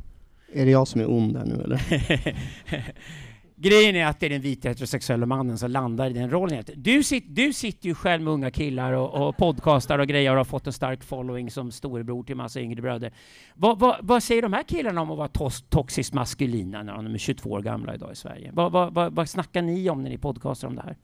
[0.52, 1.80] Är det jag som är ond här nu eller?
[3.60, 6.64] Grejen är att det är den vita heterosexuella mannen som landar i den rollen.
[6.76, 10.36] Du, sit, du sitter ju själv med unga killar och, och podcastar och grejer och
[10.36, 13.12] har fått en stark following som storebror till massa yngre bröder.
[13.54, 17.14] Vad, vad, vad säger de här killarna om att vara tos, toxiskt maskulina när de
[17.14, 18.50] är 22 år gamla idag i Sverige?
[18.52, 20.96] Vad, vad, vad, vad snackar ni om när ni podcastar om det här?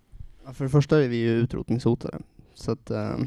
[0.46, 2.18] Ja, för det första är vi ju utrotningshotade,
[2.54, 3.26] så att uh,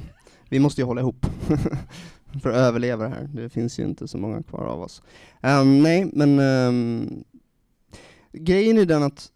[0.49, 1.25] vi måste ju hålla ihop
[2.41, 3.29] för att överleva det här.
[3.33, 5.01] Det finns ju inte så många kvar av oss.
[5.41, 7.23] Um, nej, men um,
[8.37, 9.31] grejen är den att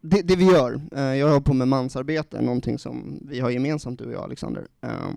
[0.00, 3.98] det, det vi gör, eh, jag håller på med mansarbete, någonting som vi har gemensamt
[3.98, 4.66] du och jag Alexander.
[4.80, 5.10] Eh,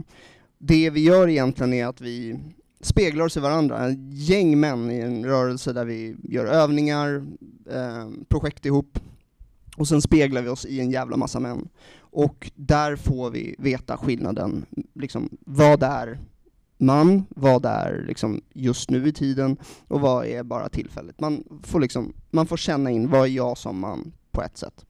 [0.58, 2.40] det vi gör egentligen är att vi
[2.82, 7.26] speglar oss i varandra, ett gäng män i en rörelse där vi gör övningar,
[7.72, 9.00] eh, projekt ihop,
[9.78, 11.70] och sen speglar vi oss i en jävla massa män.
[12.00, 16.20] Och där får vi veta skillnaden, liksom, vad är
[16.78, 19.58] man, vad är liksom just nu i tiden,
[19.88, 21.20] och vad är bara tillfälligt.
[21.20, 24.86] Man får, liksom, man får känna in, vad är jag som man, på ett sätt.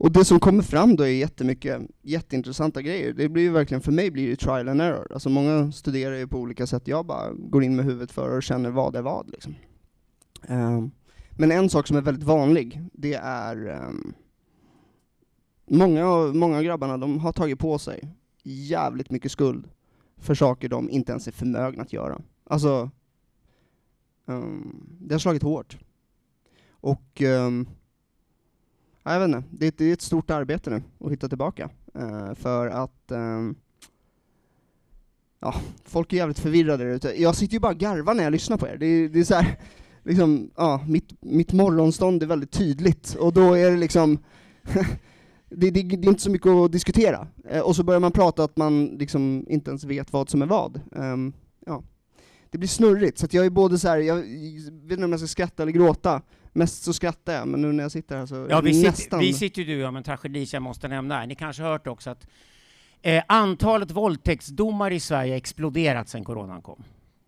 [0.00, 3.12] Och det som kommer fram då är jättemycket jätteintressanta grejer.
[3.12, 5.12] Det blir ju verkligen, för mig blir det trial and error.
[5.12, 8.42] Alltså många studerar ju på olika sätt, jag bara går in med huvudet för och
[8.42, 9.54] känner vad är vad liksom.
[10.48, 10.90] Um,
[11.30, 14.14] men en sak som är väldigt vanlig, det är um,
[15.66, 18.08] många, många av grabbarna, de har tagit på sig
[18.42, 19.68] jävligt mycket skuld
[20.20, 22.20] för saker de inte ens är förmögna att göra.
[22.44, 22.90] Alltså,
[24.26, 25.78] um, det har slagit hårt.
[26.70, 27.68] Och um,
[29.02, 31.70] jag vet inte, det är, ett, det är ett stort arbete nu att hitta tillbaka.
[31.96, 33.56] Uh, för att um,
[35.40, 35.54] ja,
[35.84, 37.22] folk är jävligt förvirrade där ute.
[37.22, 38.76] Jag sitter ju bara och garvar när jag lyssnar på er.
[38.76, 39.58] Det det är så här,
[40.04, 44.18] liksom, ja, mitt, mitt morgonstånd är väldigt tydligt, och då är det liksom
[45.50, 47.28] det, det, det, är inte så mycket att diskutera.
[47.48, 50.46] Eh, och så börjar man prata att man liksom inte ens vet vad som är
[50.46, 50.80] vad.
[50.90, 51.32] Um,
[51.66, 51.82] ja.
[52.50, 55.26] Det blir snurrigt, så jag är både så här, jag vet inte om jag ska
[55.26, 56.22] skratta eller gråta.
[56.52, 58.92] Mest så skrattar jag, men nu när jag sitter här så ja, vi nästan...
[58.94, 61.26] Sitter, vi sitter ju du om en tragedi som jag måste nämna.
[61.26, 62.26] Ni kanske har hört också att
[63.02, 66.82] eh, antalet våldtäktsdomar i Sverige exploderat sedan coronan kom.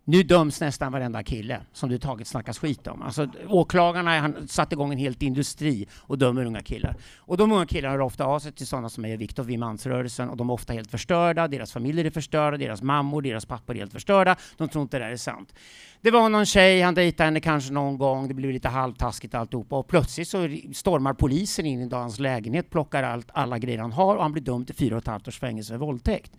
[0.04, 3.02] Nu döms nästan varenda kille som du tagit snackas skit om.
[3.02, 6.96] Alltså, åklagarna har satt igång en helt industri och dömer unga killar.
[7.18, 10.28] Och de unga killarna hör ofta av sig till sådana som är Viktor vid mansrörelsen
[10.28, 13.78] och de är ofta helt förstörda, deras familjer är förstörda, deras mammor, deras pappor är
[13.78, 14.36] helt förstörda.
[14.56, 15.54] De tror inte det där är sant.
[16.00, 19.76] Det var någon tjej, han dejtade henne kanske någon gång, det blev lite halvtaskigt alltihopa
[19.76, 20.38] och plötsligt så
[20.72, 24.42] stormar polisen in i hans lägenhet, plockar allt, alla grejer han har och han blir
[24.42, 26.32] dömd till fyra och ett halvt års fängelse för våldtäkt.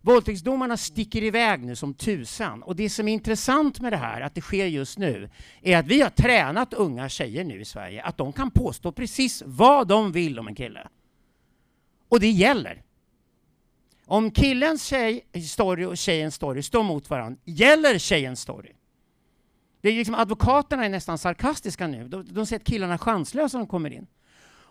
[0.00, 2.62] Våldtäktsdomarna sticker iväg nu som tusan.
[2.62, 5.30] Och det som är intressant med det här, att det sker just nu,
[5.62, 9.42] är att vi har tränat unga tjejer nu i Sverige att de kan påstå precis
[9.46, 10.88] vad de vill om en kille.
[12.08, 12.82] Och det gäller.
[14.06, 18.72] Om killens tjej, story och tjejens story står mot varandra, gäller tjejens story.
[19.80, 22.08] Det är liksom, advokaterna är nästan sarkastiska nu.
[22.08, 24.06] De, de säger att killarna är chanslösa när de kommer in.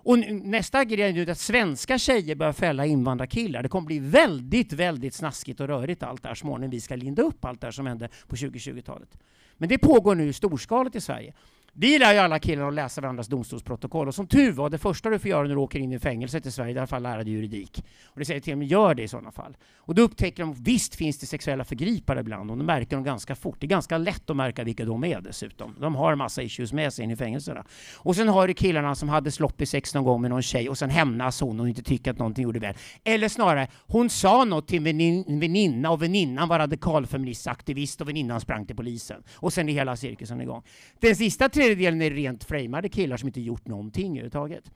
[0.07, 3.63] Och nästa grej är att svenska tjejer börjar fälla invandrarkillar.
[3.63, 6.71] Det kommer bli väldigt, väldigt snaskigt och rörigt allt det här småningom.
[6.71, 9.17] Vi ska linda upp allt det här som hände på 2020-talet.
[9.57, 11.33] Men det pågår nu storskaligt i Sverige.
[11.79, 15.09] Vi lär ju alla killar att läsa varandras domstolsprotokoll och som tur var, det första
[15.09, 17.23] du får göra när du åker in i fängelset i Sverige, i alla fall lära
[17.23, 17.83] dig juridik.
[18.05, 19.57] Och det säger till dem, gör det i sådana fall.
[19.77, 23.35] Och då upptäcker de, visst finns det sexuella förgripare ibland, och det märker de ganska
[23.35, 23.57] fort.
[23.59, 25.75] Det är ganska lätt att märka vilka de är dessutom.
[25.79, 27.65] De har en massa issues med sig in i fängelserna.
[27.95, 30.77] Och sen har du killarna som hade sloppy sex någon gång med någon tjej och
[30.77, 32.75] sen hämnas hon och inte tycker att någonting gjorde väl.
[33.03, 38.65] Eller snarare, hon sa något till en väninna och väninnan var radikalfeministaktivist och väninnan sprang
[38.65, 39.23] till polisen.
[39.35, 40.63] Och sen är hela cirkusen igång.
[40.99, 44.71] Den sista tredjedelen är rent framade killar som inte gjort någonting överhuvudtaget.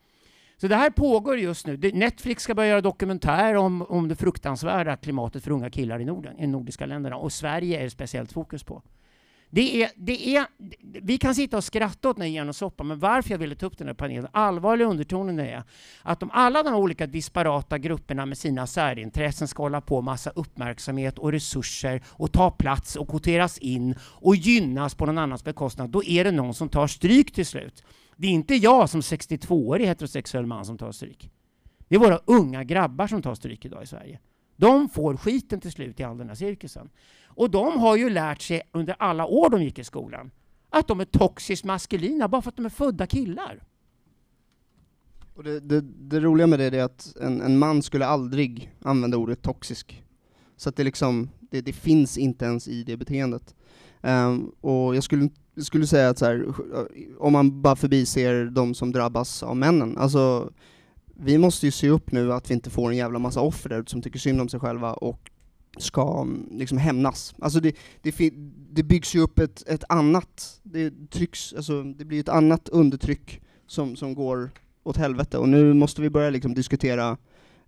[0.58, 1.77] Så det här pågår just nu.
[1.93, 6.38] Netflix ska börja göra dokumentär om, om det fruktansvärda klimatet för unga killar i Norden,
[6.38, 7.17] i de nordiska länderna.
[7.17, 8.82] Och Sverige är det speciellt fokus på.
[9.53, 10.45] Det är, det är,
[11.01, 13.77] vi kan sitta och skratta åt den här soppa, men varför jag ville ta upp
[13.77, 15.63] den här panelen, allvarliga undertonen är
[16.01, 21.19] att om alla de olika disparata grupperna med sina särintressen ska hålla på massa uppmärksamhet
[21.19, 26.03] och resurser och ta plats och kvoteras in och gynnas på någon annans bekostnad, då
[26.03, 27.83] är det någon som tar stryk till slut.
[28.15, 31.29] Det är inte jag som 62-årig heterosexuell man som tar stryk.
[31.87, 34.19] Det är våra unga grabbar som tar stryk idag i Sverige.
[34.55, 36.89] De får skiten till slut i all den här cirkusen.
[37.35, 40.31] Och de har ju lärt sig under alla år de gick i skolan
[40.71, 43.63] att de är toxiskt maskulina bara för att de är födda killar.
[45.35, 49.17] Och det, det, det roliga med det är att en, en, man skulle aldrig använda
[49.17, 50.03] ordet toxisk.
[50.57, 53.55] Så att det liksom, det, det finns inte ens i det beteendet.
[54.01, 56.45] Um, och jag skulle, skulle säga att så här,
[57.19, 60.53] om man bara förbiser de som drabbas av männen, alltså
[61.05, 63.83] vi måste ju se upp nu att vi inte får en jävla massa offer där
[63.87, 65.30] som tycker synd om sig själva och
[65.77, 67.36] ska liksom hämnas.
[67.39, 68.34] Alltså det, det,
[68.71, 73.41] det byggs ju upp ett, ett annat, det trycks, alltså det blir ett annat undertryck
[73.67, 74.51] som, som går
[74.84, 77.17] åt helvete, och nu måste vi börja liksom diskutera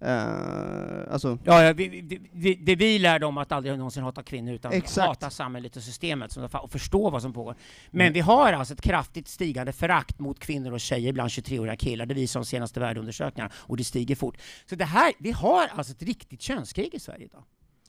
[0.06, 1.38] Uh, alltså.
[1.44, 5.08] Ja, ja vi, vi, det vi lär dem att aldrig någonsin hata kvinnor utan Exakt.
[5.08, 7.56] hata samhället och systemet och förstå vad som pågår.
[7.92, 8.14] Men mm.
[8.14, 12.06] vi har alltså ett kraftigt stigande förakt mot kvinnor och tjejer bland 23-åriga killar.
[12.06, 14.38] Det visar de senaste värdeundersökningarna och det stiger fort.
[14.66, 17.44] Så det här, vi har alltså ett riktigt könskrig i Sverige idag.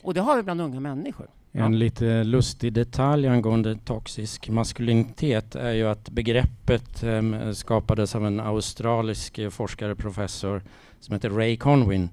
[0.04, 1.26] Och det har vi bland unga människor.
[1.52, 8.40] En lite lustig detalj angående toxisk maskulinitet är ju att begreppet eh, skapades av en
[8.40, 10.62] australisk forskare, professor,
[11.00, 12.08] som heter Ray Conwin.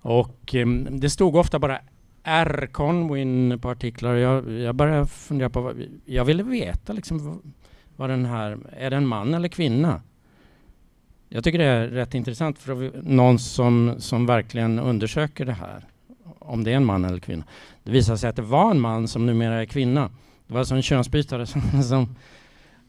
[0.00, 1.80] Och eh, det stod ofta bara
[2.22, 2.68] R.
[2.72, 4.14] Conwin på artiklar.
[4.14, 7.42] Jag, jag började fundera på, vad, jag ville veta liksom
[7.96, 10.02] vad den här, är det en man eller kvinna?
[11.28, 15.84] Jag tycker det är rätt intressant för någon som, som verkligen undersöker det här,
[16.46, 17.44] om det är en man eller kvinna.
[17.82, 20.10] Det visade sig att det var en man som numera är kvinna.
[20.46, 22.16] Det var alltså en könsbytare som, som,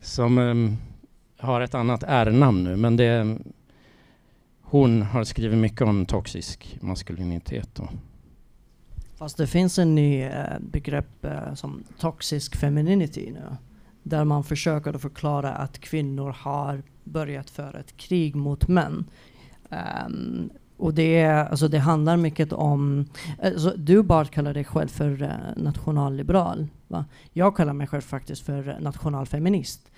[0.02, 0.78] som um,
[1.38, 3.38] har ett annat R-namn nu, men det,
[4.62, 7.70] hon har skrivit mycket om toxisk maskulinitet.
[7.76, 7.90] Då.
[9.18, 13.56] Fast det finns en ny eh, begrepp eh, som toxisk femininity nu.
[14.04, 19.06] Där man försöker att förklara att kvinnor har börjat föra ett krig mot män.
[19.70, 23.06] Um, och det, alltså det handlar mycket om...
[23.44, 26.68] Alltså du Bart kallar dig själv för eh, nationalliberal.
[26.88, 27.06] Va?
[27.34, 29.92] Jag kallar mig själv faktiskt för eh, nationalfeminist.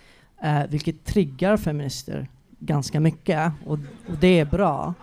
[0.43, 2.27] Eh, vilket triggar feminister
[2.59, 3.51] ganska mycket.
[3.65, 4.93] Och, och det är bra.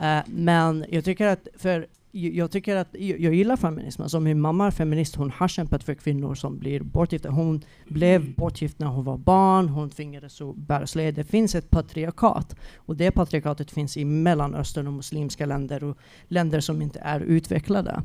[0.00, 4.02] Eh, men jag tycker att för jag tycker att jag gillar feminism.
[4.02, 5.16] Alltså min mamma är feminist.
[5.16, 7.30] Hon har kämpat för kvinnor som blir bortgifta.
[7.30, 9.68] Hon blev bortgift när hon var barn.
[9.68, 11.12] Hon tvingades att bära slöja.
[11.12, 16.60] Det finns ett patriarkat och det patriarkatet finns i Mellanöstern och muslimska länder och länder
[16.60, 18.02] som inte är utvecklade.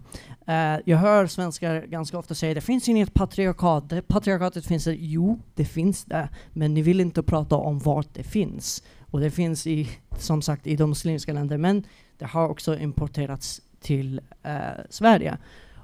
[0.50, 3.90] Uh, jag hör svenskar ganska ofta säga det finns inget patriarkat.
[3.90, 4.96] Det patriarkatet finns det.
[4.96, 8.84] Jo, det finns det, men ni vill inte prata om vart det finns.
[9.12, 11.84] Och det finns i, som sagt i de muslimska länderna, men
[12.18, 14.52] det har också importerats till eh,
[14.90, 15.38] Sverige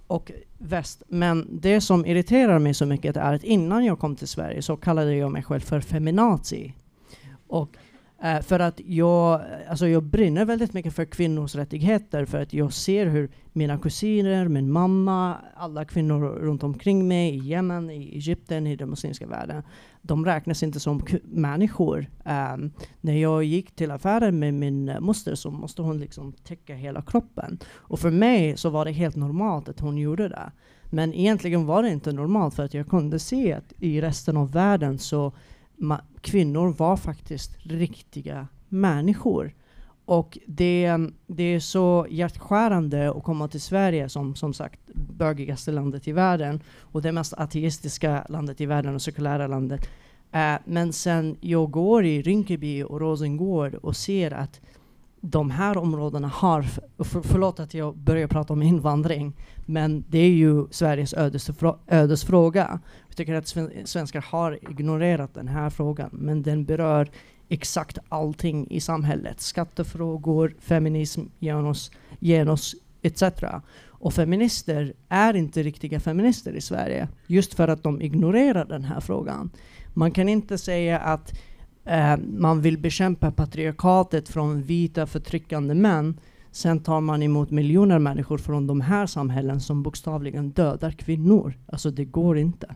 [0.08, 1.04] och väst.
[1.08, 4.78] Men det som irriterar mig så mycket är att innan jag kom till Sverige så
[4.78, 6.74] kallade jag mig själv för feminazi.
[7.48, 7.78] Och
[8.24, 12.74] Uh, för att jag, alltså jag brinner väldigt mycket för kvinnors rättigheter för att jag
[12.74, 18.68] ser hur mina kusiner, min mamma, alla kvinnor runt omkring mig i Jemen, i Egypten,
[18.68, 19.64] i den muslimska världen,
[20.02, 22.08] de räknas inte som människor.
[22.26, 27.02] Um, när jag gick till affären med min moster så måste hon liksom täcka hela
[27.02, 27.60] kroppen.
[27.74, 30.52] Och för mig så var det helt normalt att hon gjorde det.
[30.94, 34.52] Men egentligen var det inte normalt för att jag kunde se att i resten av
[34.52, 35.34] världen så
[36.22, 39.54] kvinnor var faktiskt riktiga människor.
[40.06, 46.08] Och det, det är så hjärtskärande att komma till Sverige som som sagt bögigaste landet
[46.08, 49.90] i världen och det mest ateistiska landet i världen och sekulära landet.
[50.36, 54.62] Uh, men sen jag går i Rinkeby och Rosengård och ser att
[55.22, 56.62] de här områdena har,
[57.04, 59.34] för, förlåt att jag börjar prata om invandring,
[59.66, 62.80] men det är ju Sveriges ödesfrå ödesfråga.
[63.12, 67.10] Jag tycker att svenskar har ignorerat den här frågan, men den berör
[67.50, 69.42] exakt allting i samhället.
[69.42, 73.24] Skattefrågor, feminism, genus, genus etc.
[73.88, 79.00] Och feminister är inte riktiga feminister i Sverige, just för att de ignorerar den här
[79.00, 79.50] frågan.
[79.94, 81.40] Man kan inte säga att
[81.86, 86.20] eh, man vill bekämpa patriarkatet från vita förtryckande män.
[86.52, 91.54] Sen tar man emot miljoner människor från de här samhällen som bokstavligen dödar kvinnor.
[91.66, 92.76] Alltså det går inte.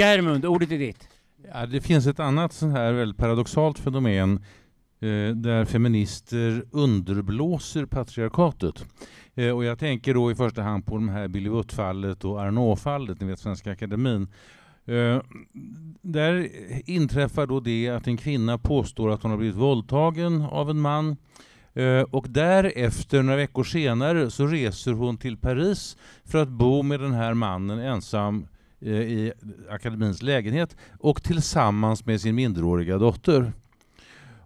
[0.00, 1.08] Germund, ordet är ditt.
[1.52, 4.40] Ja, det finns ett annat sånt här väldigt paradoxalt fenomen
[5.02, 8.86] Eh, där feminister underblåser patriarkatet.
[9.34, 13.20] Eh, och jag tänker då i första hand på de här Billy Butt-fallet och Arnault-fallet,
[13.20, 14.28] ni vet Svenska Akademin.
[14.86, 15.20] Eh,
[16.02, 16.48] där
[16.90, 21.16] inträffar då det att en kvinna påstår att hon har blivit våldtagen av en man
[21.74, 27.00] eh, och därefter, några veckor senare, så reser hon till Paris för att bo med
[27.00, 28.46] den här mannen ensam
[28.82, 29.32] Eh, i
[29.70, 33.52] akademins lägenhet och tillsammans med sin minderåriga dotter.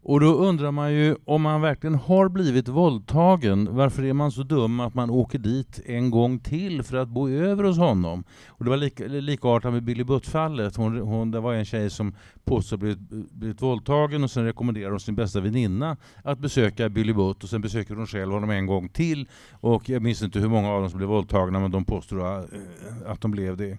[0.06, 4.42] Och då undrar man ju om man verkligen har blivit våldtagen, varför är man så
[4.42, 8.24] dum att man åker dit en gång till för att bo över hos honom?
[8.48, 10.76] Och det var lika, likartat med Billy Butt-fallet.
[10.76, 12.14] Hon, hon, det var en tjej som
[12.44, 12.98] påstod blivit,
[13.32, 17.60] blivit våldtagen och sen rekommenderar hon sin bästa väninna att besöka Billy Butt och sen
[17.60, 19.28] besöker hon själv honom en gång till.
[19.52, 22.52] Och jag minns inte hur många av dem som blev våldtagna men de påstår att
[23.06, 23.78] eh, de blev det.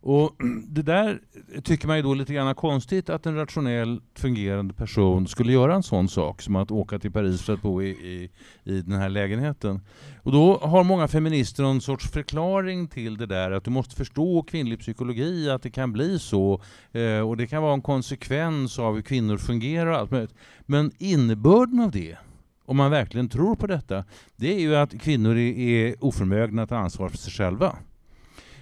[0.00, 0.36] Och
[0.68, 1.20] det där
[1.62, 5.82] tycker man ju då lite grann konstigt att en rationellt fungerande person skulle göra en
[5.82, 8.30] sån sak som att åka till Paris för att bo i, i,
[8.64, 9.80] i den här lägenheten.
[10.28, 14.42] Och då har många feminister någon sorts förklaring till det där att du måste förstå
[14.42, 16.60] kvinnlig psykologi, att det kan bli så
[16.92, 20.34] eh, och det kan vara en konsekvens av hur kvinnor fungerar och allt möjligt.
[20.66, 22.16] Men innebörden av det
[22.64, 24.04] om man verkligen tror på detta,
[24.36, 27.76] det är ju att kvinnor är oförmögna att ta ansvar för sig själva.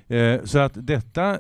[0.09, 1.39] Eh, så att detta,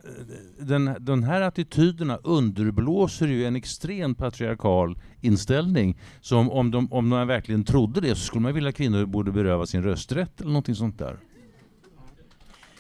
[0.58, 5.98] den, den här attityderna underblåser ju en extrem patriarkal inställning.
[6.20, 9.32] Som om, de, om man verkligen trodde det så skulle man vilja att kvinnor borde
[9.32, 11.16] beröva sin rösträtt eller någonting sånt där.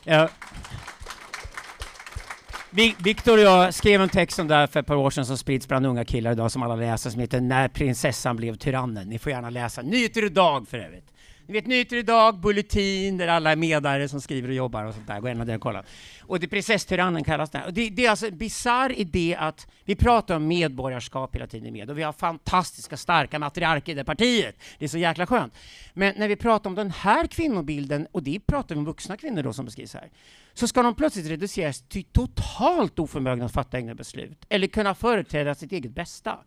[0.04, 0.28] Ja.
[2.98, 5.38] Viktor och jag skrev en text om det här för ett par år sedan som
[5.38, 9.08] sprids bland unga killar idag som alla läser som heter När prinsessan blev tyrannen.
[9.08, 9.82] Ni får gärna läsa.
[9.82, 11.12] Nyheter idag för övrigt.
[11.48, 15.06] Ni vet Nyheter idag, Bulletin, där alla är medare som skriver och jobbar och sånt
[15.06, 15.20] där.
[15.20, 15.84] Gå gärna och kolla.
[16.20, 17.64] Och det prinsesstyrannen kallas det.
[17.64, 21.72] Och det, det är alltså en bisarr idé att vi pratar om medborgarskap hela tiden
[21.72, 24.56] med och vi har fantastiska starka matriarker i det partiet.
[24.78, 25.54] Det är så jäkla skönt.
[25.94, 29.42] Men när vi pratar om den här kvinnobilden, och det pratar vi om vuxna kvinnor
[29.42, 30.10] då som beskrivs här,
[30.54, 35.54] så ska de plötsligt reduceras till totalt oförmögna att fatta egna beslut eller kunna företräda
[35.54, 36.38] sitt eget bästa.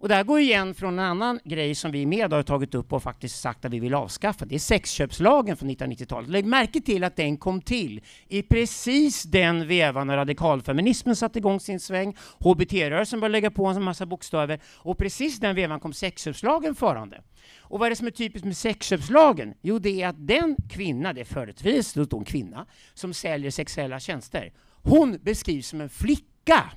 [0.00, 2.92] Och det här går igen från en annan grej som vi med har tagit upp
[2.92, 4.44] och faktiskt sagt att vi vill avskaffa.
[4.44, 6.30] Det är sexköpslagen från 1990-talet.
[6.30, 11.60] Lägg märke till att den kom till i precis den vevan när radikalfeminismen satte igång
[11.60, 16.74] sin sväng, HBT-rörelsen började lägga på en massa bokstäver och precis den vevan kom sexköpslagen
[16.74, 17.22] förande.
[17.58, 19.54] Och vad är det som är typiskt med sexköpslagen?
[19.62, 24.52] Jo, det är att den kvinna, det är företrädesvis en kvinna, som säljer sexuella tjänster,
[24.82, 26.70] hon beskrivs som en flicka.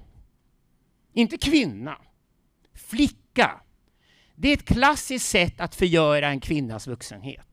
[1.13, 1.97] Inte kvinna
[2.87, 3.61] flicka.
[4.35, 7.47] Det är ett klassiskt sätt att förgöra en kvinnas vuxenhet.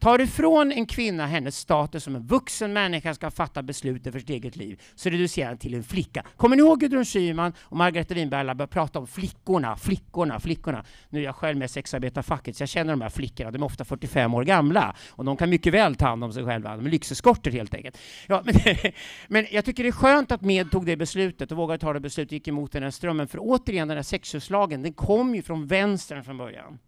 [0.00, 4.30] Tar ifrån en kvinna hennes status som en vuxen människa ska fatta beslut över sitt
[4.30, 6.24] eget liv, så reducerar den till en flicka.
[6.36, 10.84] Kommer ni ihåg Gudrun Schyman och Margareta Winberg alla började prata om flickorna, flickorna, flickorna.
[11.08, 13.50] Nu är jag själv med i sexarbetarfacket, så jag känner de här flickorna.
[13.50, 16.44] De är ofta 45 år gamla och de kan mycket väl ta hand om sig
[16.44, 16.76] själva.
[16.76, 17.98] De är lyxeskorter helt enkelt.
[18.26, 18.54] Ja, men,
[19.28, 22.00] men jag tycker det är skönt att Med tog det beslutet och vågade ta det
[22.00, 23.28] beslutet, gick emot den här strömmen.
[23.28, 26.78] För återigen, den här sexköpslagen, den kom ju från vänstern från början.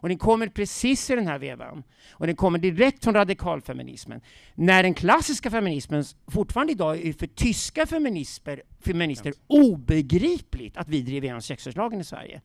[0.00, 1.82] Och den kommer precis i den här vevan.
[2.12, 4.20] Och den kommer direkt från radikalfeminismen.
[4.54, 11.24] När den klassiska feminismen fortfarande idag är för tyska feminister, feminister obegripligt att vi driver
[11.24, 12.40] igenom sexköpslagen i Sverige.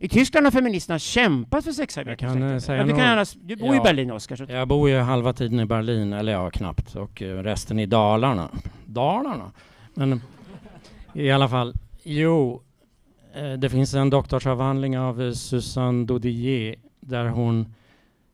[0.00, 2.24] I Tyskland har feministerna kämpat för sexarbete.
[2.24, 4.50] Jag kan eh, säga du, kan gärna, du bor ja, i Berlin, Oskar.
[4.50, 8.50] Jag bor ju halva tiden i Berlin, eller ja, knappt, och eh, resten i Dalarna.
[8.86, 9.52] Dalarna?
[9.94, 10.22] Men
[11.12, 12.62] i alla fall, jo,
[13.34, 17.74] Eh, det finns en doktorsavhandling av Susanne Dodier där hon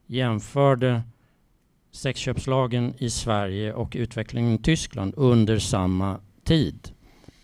[0.06, 1.02] jämförde
[1.90, 6.88] sexköpslagen i Sverige och utvecklingen i Tyskland under samma tid,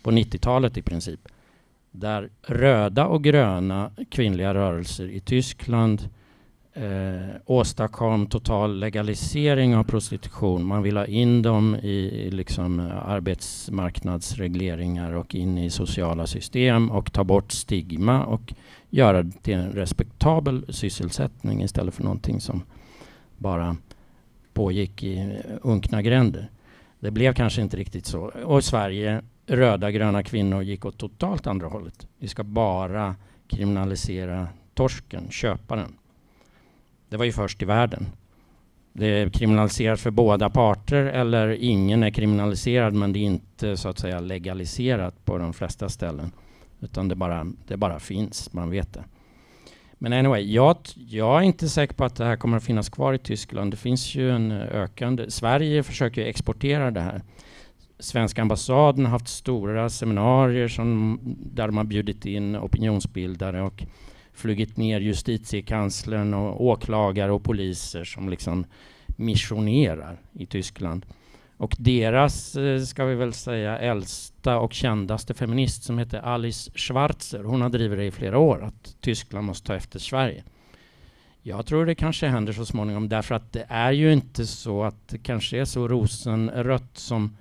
[0.03, 1.19] på 90-talet i princip.
[1.91, 6.09] Där röda och gröna kvinnliga rörelser i Tyskland
[6.73, 10.65] eh, åstadkom total legalisering av prostitution.
[10.65, 17.13] Man vill ha in dem i liksom, eh, arbetsmarknadsregleringar och in i sociala system och
[17.13, 18.53] ta bort stigma och
[18.89, 22.63] göra det till en respektabel sysselsättning istället för någonting som
[23.37, 23.77] bara
[24.53, 26.49] pågick i eh, unkna gränder.
[26.99, 28.21] Det blev kanske inte riktigt så.
[28.21, 32.07] Och i Sverige, röda gröna kvinnor gick åt totalt andra hållet.
[32.19, 33.15] Vi ska bara
[33.47, 35.93] kriminalisera torsken, köparen.
[37.11, 38.05] Det var ju först i världen.
[38.93, 43.89] Det är kriminaliserat för båda parter eller ingen är kriminaliserad men det är inte så
[43.89, 46.31] att säga legaliserat på de flesta ställen.
[46.79, 49.03] Utan det bara, det bara finns, man vet det.
[49.93, 53.13] Men anyway, jag, jag är inte säker på att det här kommer att finnas kvar
[53.13, 53.71] i Tyskland.
[53.73, 55.31] Det finns ju en ökande...
[55.31, 57.21] Sverige försöker exportera det här.
[57.99, 61.19] Svenska ambassaden har haft stora seminarier som,
[61.53, 63.83] där de har bjudit in opinionsbildare och
[64.33, 68.65] flugit ner justitiekanslern och åklagare och poliser som liksom
[69.07, 71.05] missionerar i Tyskland.
[71.57, 77.43] Och deras, eh, ska vi väl säga, äldsta och kändaste feminist som heter Alice Schwarzer,
[77.43, 80.43] hon har drivit det i flera år, att Tyskland måste ta efter Sverige.
[81.41, 85.07] Jag tror det kanske händer så småningom därför att det är ju inte så att
[85.07, 87.37] det kanske är så rosenrött som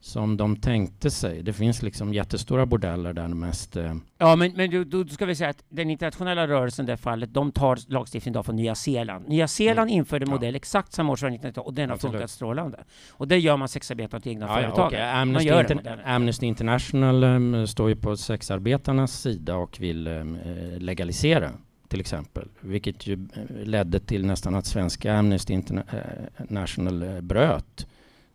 [0.00, 1.42] som de tänkte sig.
[1.42, 3.76] Det finns liksom jättestora bordeller där mest...
[3.76, 3.94] Eh...
[4.18, 7.34] Ja, men, men då, då, ska vi säga att den internationella rörelsen i det fallet,
[7.34, 9.28] de tar lagstiftning idag från Nya Zeeland.
[9.28, 9.98] Nya Zeeland mm.
[9.98, 10.56] införde en modell ja.
[10.56, 12.84] exakt samma år som 1990 och den har funkat strålande.
[13.10, 14.92] Och det gör man sexarbetare till egna ja, företag.
[14.92, 20.38] Ja, Amnesty, Inter Amnesty International um, står ju på sexarbetarnas sida och vill um,
[20.78, 21.52] legalisera
[21.88, 23.28] till exempel, vilket ju
[23.64, 27.86] ledde till nästan att svenska Amnesty International bröt.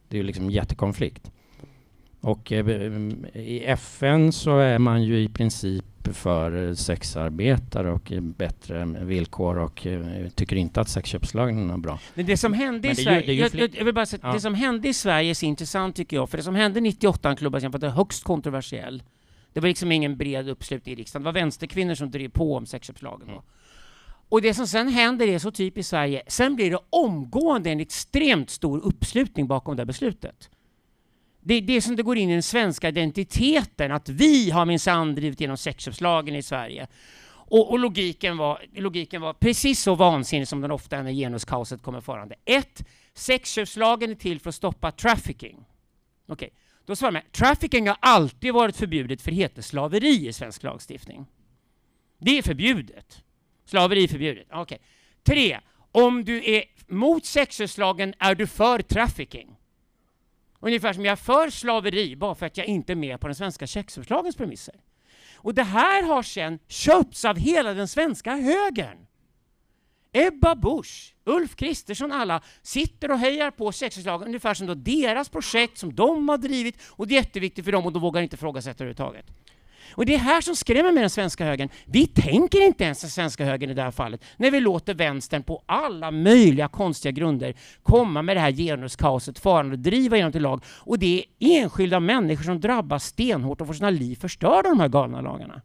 [0.08, 1.32] Det är ju liksom jättekonflikt.
[2.26, 2.68] Och eh,
[3.34, 10.30] i FN så är man ju i princip för sexarbetare och bättre villkor och eh,
[10.36, 12.00] tycker inte att sexköpslagen är bra.
[12.14, 14.34] Men det som hände i Sverige, jag, jag, vill bara säga, ja.
[14.34, 17.36] det som hände i Sverige är så intressant tycker jag, för det som hände 98
[17.36, 19.04] klubbar var högst kontroversiell.
[19.54, 21.24] Det var liksom ingen bred uppslutning i riksdagen.
[21.24, 23.30] Det var vänsterkvinnor som drev på om sexköpslagen.
[23.30, 23.42] Mm.
[24.30, 26.22] Och det som sen händer är så typiskt Sverige.
[26.28, 30.50] Sen blir det omgående en extremt stor uppslutning bakom det beslutet.
[31.48, 35.16] Det, det är som det går in i den svenska identiteten, att vi har minsann
[35.16, 36.88] drivit igenom sexköpslagen i Sverige.
[37.28, 41.82] Och, och, logiken, var, logiken var precis så vansinnig som den ofta är när genuskaoset
[41.82, 42.36] kommer förande.
[42.46, 42.84] Ett,
[43.14, 45.66] sexköpslagen är till för att stoppa trafficking.
[46.28, 46.50] Okej, okay.
[46.86, 51.26] Då svarar man, trafficking har alltid varit förbjudet för det heter slaveri i svensk lagstiftning.
[52.20, 53.24] Det är förbjudet.
[53.66, 54.48] Slaveri är förbjudet.
[54.50, 54.62] Okej.
[54.62, 54.78] Okay.
[55.24, 55.60] Tre,
[55.92, 59.56] om du är mot sexköpslagen är du för trafficking.
[60.66, 63.36] Ungefär som jag är för slaveri bara för att jag inte är med på den
[63.36, 64.76] svenska sexköpslagens premisser.
[65.36, 68.98] Och det här har sedan köpts av hela den svenska högern.
[70.12, 75.78] Ebba Busch, Ulf Kristersson, alla sitter och hejar på sexköpslagen ungefär som då deras projekt
[75.78, 78.84] som de har drivit och det är jätteviktigt för dem och de vågar inte ifrågasätta
[78.84, 79.26] överhuvudtaget.
[79.92, 81.70] Och det är här som skrämmer med den svenska högern.
[81.86, 85.44] Vi tänker inte ens den svenska högern i det här fallet, när vi låter vänstern
[85.44, 90.42] på alla möjliga konstiga grunder komma med det här genuskaoset, farande och driva igenom till
[90.42, 90.64] lag.
[90.68, 94.80] Och det är enskilda människor som drabbas stenhårt och får sina liv förstörda av de
[94.80, 95.62] här galna lagarna.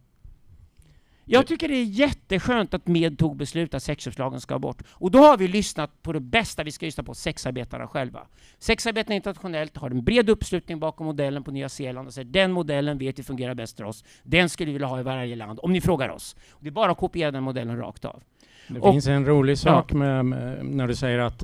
[1.25, 4.83] Jag tycker det är jätteskönt att med tog beslut att sexköpslagen ska bort.
[4.89, 8.27] Och då har vi lyssnat på det bästa vi ska lyssna på, sexarbetarna själva.
[8.59, 12.97] Sexarbetarna internationellt har en bred uppslutning bakom modellen på Nya Zeeland och säger den modellen
[12.97, 14.03] vet vi fungerar bäst för oss.
[14.23, 16.35] Den skulle vi vilja ha i varje land, om ni frågar oss.
[16.59, 18.23] Det är bara att kopiera den modellen rakt av.
[18.67, 19.97] Det och, finns en rolig sak ja.
[19.97, 21.43] med, med, när du säger att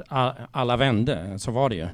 [0.52, 1.88] alla vände, så var det ju.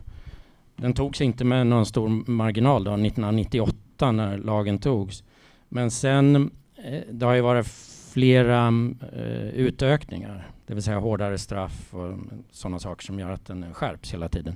[0.76, 5.24] Den togs inte med någon stor marginal då, 1998 när lagen togs.
[5.70, 6.52] Men sen
[6.84, 7.68] Eh, det har ju varit
[8.14, 13.30] flera mm, eh, utökningar, det vill säga hårdare straff och mm, sådana saker som gör
[13.30, 14.56] att den skärps hela tiden.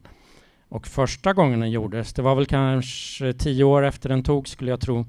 [0.70, 4.72] Och första gången den gjordes, det var väl kanske tio år efter den togs, skulle
[4.72, 5.06] jag tro,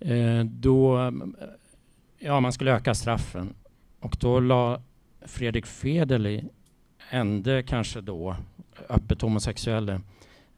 [0.00, 1.36] eh, då mm,
[2.18, 3.54] ja, man skulle öka straffen.
[4.00, 4.82] Och då la
[5.20, 6.42] Fredrik Federley,
[7.10, 8.36] ände kanske då
[8.88, 10.00] öppet homosexuelle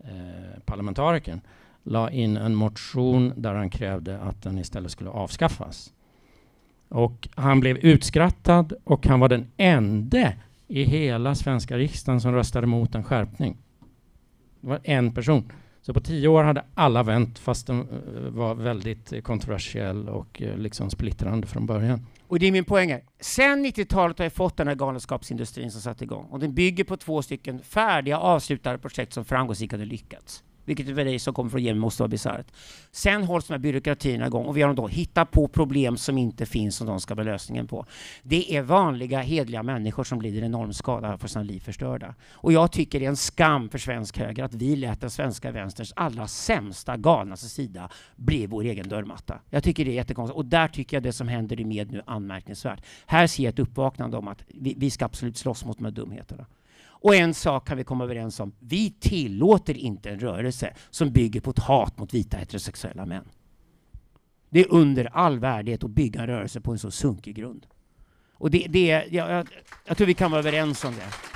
[0.05, 1.41] eh, parlamentarikern,
[1.83, 5.93] la in en motion där han krävde att den istället skulle avskaffas.
[6.89, 10.33] Och han blev utskrattad och han var den enda
[10.69, 13.57] i hela svenska riksdagen som röstade mot en skärpning.
[14.61, 15.53] Det var en person.
[15.83, 20.43] Så på tio år hade alla vänt fast den eh, var väldigt eh, kontroversiell och
[20.43, 22.07] eh, liksom splittrande från början.
[22.29, 23.03] Och det är min poäng här.
[23.21, 26.97] Sen 90-talet har jag fått den här galenskapsindustrin som satt igång och den bygger på
[26.97, 31.63] två stycken färdiga avslutade projekt som framgångsrikt hade lyckats vilket för dig som kommer från
[31.63, 32.47] Jemen måste vara bisarrt.
[32.91, 36.47] Sen hålls de här byråkratierna igång och vi har då hittat på problem som inte
[36.47, 37.87] finns som de ska vara lösningen på.
[38.23, 42.15] Det är vanliga hedliga människor som blir enorm skada för sina liv förstörda.
[42.33, 45.51] Och jag tycker det är en skam för svensk höger att vi lät den svenska
[45.51, 49.41] vänsterns allra sämsta, galnaste sida bli vår egen dörrmatta.
[49.51, 52.03] Jag tycker det är jättekonstigt och där tycker jag det som händer i med nu
[52.07, 52.83] anmärkningsvärt.
[53.07, 55.93] Här ser jag ett uppvaknande om att vi, vi ska absolut slåss mot de här
[55.93, 56.47] dumheterna.
[57.01, 58.53] Och en sak kan vi komma överens om.
[58.59, 63.25] Vi tillåter inte en rörelse som bygger på ett hat mot vita heterosexuella män.
[64.51, 67.67] Det är under all värdighet att bygga en rörelse på en så sunkig grund.
[68.33, 69.49] Och det, det jag, jag,
[69.85, 71.28] jag tror vi kan vara överens om det.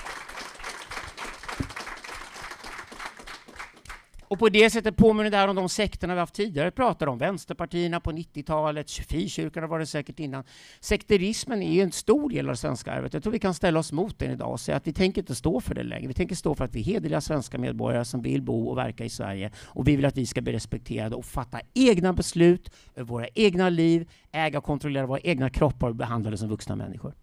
[4.33, 7.19] Och på det sättet påminner det här om de sekterna vi haft tidigare pratat om.
[7.19, 10.45] Vänsterpartierna på 90-talet, frikyrkorna var det säkert innan.
[10.81, 13.15] Sekterismen är en stor del av det svenska arvet.
[13.15, 15.35] Jag tror vi kan ställa oss mot den idag och säga att vi tänker inte
[15.35, 16.09] stå för det längre.
[16.09, 19.05] Vi tänker stå för att vi är hederliga svenska medborgare som vill bo och verka
[19.05, 19.51] i Sverige.
[19.65, 23.69] Och vi vill att vi ska bli respekterade och fatta egna beslut över våra egna
[23.69, 27.15] liv, äga och kontrollera våra egna kroppar och behandla det som vuxna människor.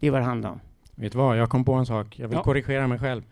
[0.00, 0.60] Det är vad det handlar om.
[0.94, 2.18] Vet du vad, jag kom på en sak.
[2.18, 2.42] Jag vill ja.
[2.42, 3.22] korrigera mig själv.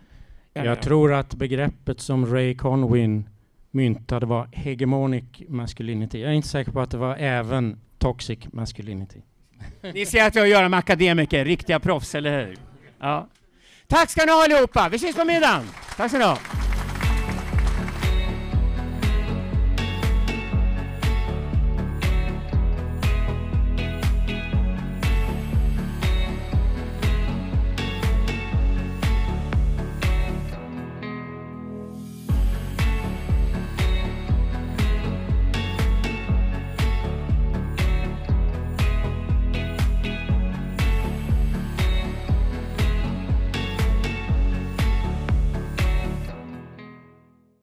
[0.53, 3.29] Jag tror att begreppet som Ray Conwin
[3.71, 6.21] myntade var hegemonic masculinity.
[6.21, 9.21] Jag är inte säker på att det var även toxic masculinity.
[9.95, 12.57] Ni ser att jag att göra med akademiker, riktiga proffs, eller hur?
[12.99, 13.29] Ja.
[13.87, 14.89] Tack ska ni ha allihopa!
[14.89, 15.69] Vi ses på middagen!
[15.97, 16.39] Tack ska ni ha!